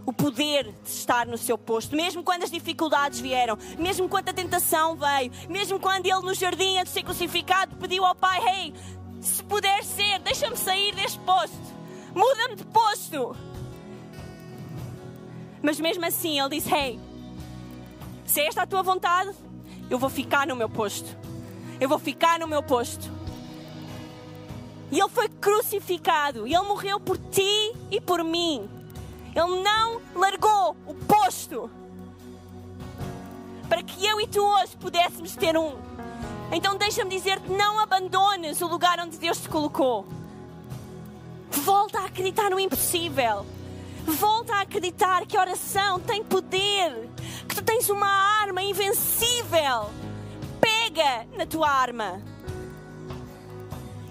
o 0.05 0.13
poder 0.13 0.63
de 0.83 0.89
estar 0.89 1.27
no 1.27 1.37
seu 1.37 1.55
posto, 1.55 1.95
mesmo 1.95 2.23
quando 2.23 2.41
as 2.41 2.49
dificuldades 2.49 3.19
vieram, 3.19 3.55
mesmo 3.77 4.09
quando 4.09 4.29
a 4.29 4.33
tentação 4.33 4.95
veio, 4.95 5.31
mesmo 5.47 5.79
quando 5.79 6.07
ele 6.07 6.21
no 6.21 6.33
jardim 6.33 6.77
antes 6.77 6.93
de 6.93 6.99
ser 6.99 7.03
crucificado 7.03 7.75
pediu 7.75 8.03
ao 8.03 8.15
Pai: 8.15 8.39
Hey, 8.43 8.73
se 9.21 9.43
puder 9.43 9.83
ser, 9.83 10.19
deixa-me 10.19 10.55
sair 10.55 10.93
deste 10.95 11.19
posto, 11.19 11.57
muda-me 12.15 12.55
de 12.55 12.65
posto. 12.65 13.35
Mas 15.61 15.79
mesmo 15.79 16.05
assim 16.05 16.39
ele 16.39 16.55
disse: 16.55 16.73
Hey, 16.73 16.99
se 18.25 18.41
é 18.41 18.47
esta 18.47 18.63
a 18.63 18.67
tua 18.67 18.81
vontade, 18.81 19.31
eu 19.89 19.99
vou 19.99 20.09
ficar 20.09 20.47
no 20.47 20.55
meu 20.55 20.69
posto. 20.69 21.17
Eu 21.79 21.89
vou 21.89 21.99
ficar 21.99 22.39
no 22.39 22.47
meu 22.47 22.61
posto. 22.61 23.11
E 24.91 24.99
ele 24.99 25.09
foi 25.09 25.29
crucificado. 25.29 26.47
E 26.47 26.53
ele 26.53 26.67
morreu 26.67 26.99
por 26.99 27.17
ti 27.17 27.73
e 27.91 27.99
por 28.01 28.23
mim. 28.23 28.69
Ele 29.35 29.61
não 29.61 30.01
largou 30.15 30.75
o 30.85 30.93
posto 30.93 31.69
para 33.67 33.83
que 33.83 34.05
eu 34.05 34.19
e 34.19 34.27
tu 34.27 34.43
hoje 34.43 34.75
pudéssemos 34.77 35.35
ter 35.35 35.55
um. 35.55 35.88
Então 36.51 36.77
deixa-me 36.77 37.09
dizer-te: 37.09 37.49
não 37.51 37.79
abandones 37.79 38.61
o 38.61 38.67
lugar 38.67 38.99
onde 38.99 39.17
Deus 39.17 39.39
te 39.39 39.49
colocou. 39.49 40.05
Volta 41.51 41.99
a 41.99 42.05
acreditar 42.05 42.49
no 42.49 42.59
impossível. 42.59 43.45
Volta 44.05 44.55
a 44.55 44.61
acreditar 44.61 45.25
que 45.25 45.37
a 45.37 45.41
oração 45.41 45.99
tem 45.99 46.23
poder, 46.23 47.09
que 47.47 47.55
tu 47.55 47.63
tens 47.63 47.89
uma 47.89 48.07
arma 48.41 48.61
invencível. 48.61 49.89
Pega 50.59 51.27
na 51.37 51.45
tua 51.45 51.69
arma. 51.69 52.21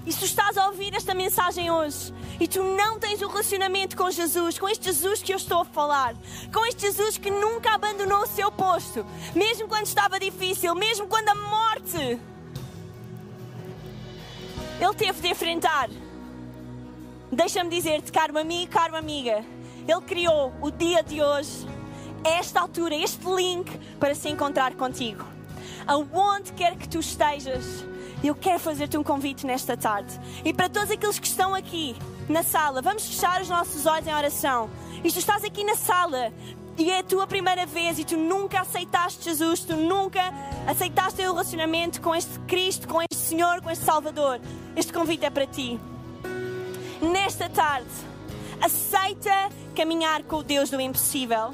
E 0.06 0.12
se 0.12 0.20
tu 0.20 0.24
estás 0.24 0.56
a 0.56 0.66
ouvir 0.66 0.94
esta 0.94 1.14
mensagem 1.14 1.70
hoje 1.70 2.14
e 2.40 2.46
tu 2.46 2.62
não 2.62 2.98
tens 2.98 3.20
um 3.20 3.28
relacionamento 3.28 3.96
com 3.96 4.10
Jesus, 4.10 4.58
com 4.58 4.68
este 4.68 4.86
Jesus 4.86 5.22
que 5.22 5.32
eu 5.32 5.36
estou 5.36 5.62
a 5.62 5.64
falar, 5.64 6.14
com 6.52 6.64
este 6.66 6.82
Jesus 6.82 7.18
que 7.18 7.30
nunca 7.30 7.74
abandonou 7.74 8.22
o 8.22 8.26
seu 8.26 8.50
posto, 8.52 9.04
mesmo 9.34 9.66
quando 9.66 9.86
estava 9.86 10.20
difícil, 10.20 10.74
mesmo 10.74 11.06
quando 11.06 11.28
a 11.30 11.34
morte 11.34 12.18
ele 14.80 14.94
teve 14.96 15.20
de 15.20 15.28
enfrentar. 15.28 15.88
Deixa-me 17.32 17.68
dizer-te, 17.68 18.12
caro 18.12 18.38
amigo, 18.38 18.70
caro 18.70 18.96
amiga, 18.96 19.44
ele 19.86 20.00
criou 20.02 20.52
o 20.62 20.70
dia 20.70 21.02
de 21.02 21.20
hoje, 21.20 21.66
esta 22.24 22.60
altura, 22.60 22.94
este 22.94 23.26
link 23.26 23.70
para 23.98 24.14
se 24.14 24.28
encontrar 24.28 24.74
contigo. 24.74 25.24
Aonde 25.86 26.52
quer 26.52 26.76
que 26.76 26.88
tu 26.88 27.00
estejas, 27.00 27.64
eu 28.26 28.34
quero 28.34 28.58
fazer-te 28.58 28.98
um 28.98 29.02
convite 29.02 29.46
nesta 29.46 29.76
tarde. 29.76 30.18
E 30.44 30.52
para 30.52 30.68
todos 30.68 30.90
aqueles 30.90 31.18
que 31.18 31.26
estão 31.26 31.54
aqui 31.54 31.94
na 32.28 32.42
sala, 32.42 32.82
vamos 32.82 33.06
fechar 33.06 33.40
os 33.40 33.48
nossos 33.48 33.86
olhos 33.86 34.06
em 34.06 34.14
oração. 34.14 34.68
E 35.04 35.12
tu 35.12 35.18
estás 35.18 35.44
aqui 35.44 35.62
na 35.62 35.76
sala 35.76 36.32
e 36.76 36.90
é 36.90 36.98
a 36.98 37.02
tua 37.02 37.26
primeira 37.26 37.66
vez 37.66 37.98
e 37.98 38.04
tu 38.04 38.16
nunca 38.16 38.60
aceitaste 38.60 39.24
Jesus, 39.24 39.60
tu 39.60 39.76
nunca 39.76 40.32
aceitaste 40.66 41.20
o 41.22 41.24
relacionamento 41.24 42.00
com 42.00 42.14
este 42.14 42.38
Cristo, 42.40 42.88
com 42.88 43.00
este 43.00 43.16
Senhor, 43.16 43.60
com 43.62 43.70
este 43.70 43.84
Salvador. 43.84 44.40
Este 44.76 44.92
convite 44.92 45.24
é 45.24 45.30
para 45.30 45.46
ti. 45.46 45.78
Nesta 47.00 47.48
tarde, 47.48 47.88
aceita 48.60 49.50
caminhar 49.74 50.24
com 50.24 50.36
o 50.36 50.42
Deus 50.42 50.70
do 50.70 50.80
impossível. 50.80 51.52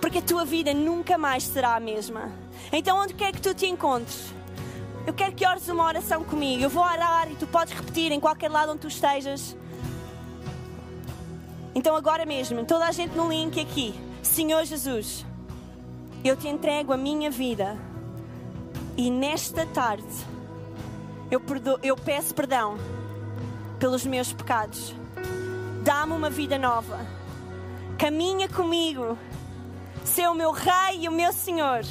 Porque 0.00 0.18
a 0.18 0.22
tua 0.22 0.44
vida 0.44 0.74
nunca 0.74 1.16
mais 1.16 1.44
será 1.44 1.76
a 1.76 1.80
mesma. 1.80 2.32
Então, 2.72 2.98
onde 2.98 3.14
quer 3.14 3.32
que 3.32 3.40
tu 3.40 3.54
te 3.54 3.66
encontres, 3.66 4.34
eu 5.06 5.12
quero 5.12 5.32
que 5.32 5.46
ores 5.46 5.68
uma 5.68 5.84
oração 5.84 6.24
comigo. 6.24 6.62
Eu 6.62 6.70
vou 6.70 6.82
orar 6.82 7.30
e 7.30 7.36
tu 7.36 7.46
podes 7.46 7.74
repetir 7.74 8.10
em 8.12 8.20
qualquer 8.20 8.50
lado 8.50 8.72
onde 8.72 8.80
tu 8.80 8.88
estejas. 8.88 9.56
Então, 11.74 11.96
agora 11.96 12.24
mesmo, 12.24 12.64
toda 12.64 12.86
a 12.86 12.92
gente 12.92 13.16
no 13.16 13.28
link 13.28 13.60
aqui, 13.60 13.94
Senhor 14.22 14.64
Jesus, 14.64 15.26
eu 16.24 16.36
te 16.36 16.48
entrego 16.48 16.92
a 16.92 16.96
minha 16.96 17.30
vida 17.30 17.76
e 18.96 19.10
nesta 19.10 19.66
tarde 19.66 20.06
eu, 21.30 21.40
perdo, 21.40 21.78
eu 21.82 21.96
peço 21.96 22.34
perdão 22.34 22.76
pelos 23.78 24.06
meus 24.06 24.32
pecados. 24.32 24.94
Dá-me 25.82 26.12
uma 26.12 26.30
vida 26.30 26.58
nova. 26.58 26.98
Caminha 27.98 28.48
comigo. 28.48 29.18
Ser 30.04 30.28
o 30.28 30.34
meu 30.34 30.52
Rei 30.52 31.00
e 31.00 31.08
o 31.08 31.12
meu 31.12 31.32
Senhor. 31.32 31.82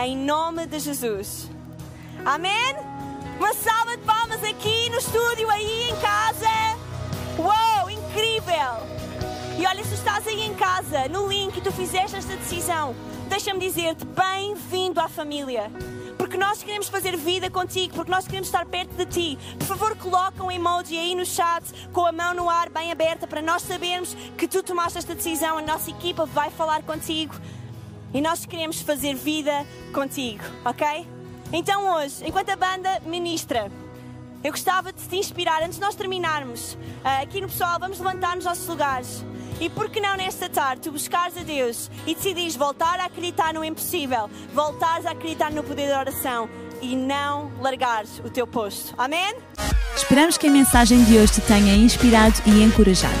Em 0.00 0.16
nome 0.16 0.66
de 0.66 0.78
Jesus. 0.78 1.53
Amém? 2.24 2.74
Uma 3.38 3.52
salva 3.54 3.96
de 3.96 4.04
palmas 4.04 4.42
aqui 4.44 4.88
no 4.90 4.98
estúdio, 4.98 5.50
aí 5.50 5.90
em 5.90 5.96
casa. 5.96 6.48
Uou, 7.38 7.90
incrível! 7.90 8.94
E 9.58 9.66
olha, 9.66 9.84
se 9.84 9.94
estás 9.94 10.26
aí 10.26 10.42
em 10.42 10.54
casa, 10.54 11.08
no 11.08 11.28
link, 11.28 11.60
tu 11.60 11.72
fizeste 11.72 12.16
esta 12.16 12.36
decisão, 12.36 12.94
deixa-me 13.28 13.60
dizer-te, 13.60 14.04
bem-vindo 14.04 15.00
à 15.00 15.08
família. 15.08 15.70
Porque 16.16 16.36
nós 16.36 16.62
queremos 16.62 16.88
fazer 16.88 17.16
vida 17.16 17.50
contigo, 17.50 17.94
porque 17.94 18.10
nós 18.10 18.24
queremos 18.24 18.48
estar 18.48 18.64
perto 18.66 18.94
de 18.94 19.06
ti. 19.06 19.38
Por 19.58 19.66
favor, 19.66 19.96
coloca 19.96 20.42
um 20.42 20.50
emoji 20.50 20.98
aí 20.98 21.14
no 21.14 21.26
chat, 21.26 21.64
com 21.92 22.06
a 22.06 22.12
mão 22.12 22.34
no 22.34 22.48
ar, 22.48 22.70
bem 22.70 22.90
aberta, 22.90 23.26
para 23.26 23.42
nós 23.42 23.62
sabermos 23.62 24.14
que 24.36 24.48
tu 24.48 24.62
tomaste 24.62 24.98
esta 24.98 25.14
decisão. 25.14 25.58
A 25.58 25.62
nossa 25.62 25.90
equipa 25.90 26.24
vai 26.24 26.50
falar 26.50 26.82
contigo. 26.82 27.34
E 28.12 28.20
nós 28.20 28.46
queremos 28.46 28.80
fazer 28.80 29.14
vida 29.14 29.66
contigo, 29.92 30.44
ok? 30.64 31.13
Então 31.56 31.94
hoje, 31.94 32.16
enquanto 32.26 32.50
a 32.50 32.56
banda 32.56 33.00
ministra, 33.06 33.70
eu 34.42 34.50
gostava 34.50 34.92
de 34.92 35.00
te 35.00 35.16
inspirar, 35.16 35.62
antes 35.62 35.76
de 35.76 35.80
nós 35.80 35.94
terminarmos, 35.94 36.76
ah, 37.04 37.22
aqui 37.22 37.40
no 37.40 37.46
pessoal, 37.46 37.78
vamos 37.78 38.00
levantar 38.00 38.34
nos 38.34 38.44
nossos 38.44 38.66
lugares. 38.66 39.24
E 39.60 39.70
por 39.70 39.88
que 39.88 40.00
não 40.00 40.16
nesta 40.16 40.48
tarde 40.48 40.82
tu 40.82 40.90
buscares 40.90 41.38
a 41.38 41.44
Deus 41.44 41.88
e 42.08 42.14
decidires 42.16 42.56
voltar 42.56 42.98
a 42.98 43.04
acreditar 43.04 43.54
no 43.54 43.64
impossível, 43.64 44.28
voltares 44.52 45.06
a 45.06 45.12
acreditar 45.12 45.52
no 45.52 45.62
poder 45.62 45.90
da 45.90 46.00
oração 46.00 46.48
e 46.82 46.96
não 46.96 47.52
largares 47.60 48.18
o 48.24 48.28
teu 48.28 48.48
posto. 48.48 48.92
Amém? 48.98 49.36
Esperamos 49.96 50.36
que 50.36 50.48
a 50.48 50.50
mensagem 50.50 51.04
de 51.04 51.16
hoje 51.16 51.34
te 51.34 51.40
tenha 51.42 51.76
inspirado 51.76 52.34
e 52.46 52.64
encorajado. 52.64 53.14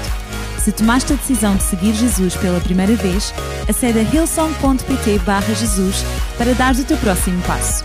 Se 0.58 0.72
tomaste 0.72 1.12
a 1.12 1.16
decisão 1.16 1.54
de 1.54 1.62
seguir 1.62 1.94
Jesus 1.94 2.34
pela 2.34 2.60
primeira 2.60 2.96
vez, 2.96 3.32
acede 3.68 4.00
a 4.00 4.02
hillsong.pt 4.02 5.54
Jesus 5.54 6.02
para 6.36 6.52
dar 6.54 6.74
o 6.74 6.84
teu 6.84 6.96
próximo 6.96 7.40
passo. 7.42 7.84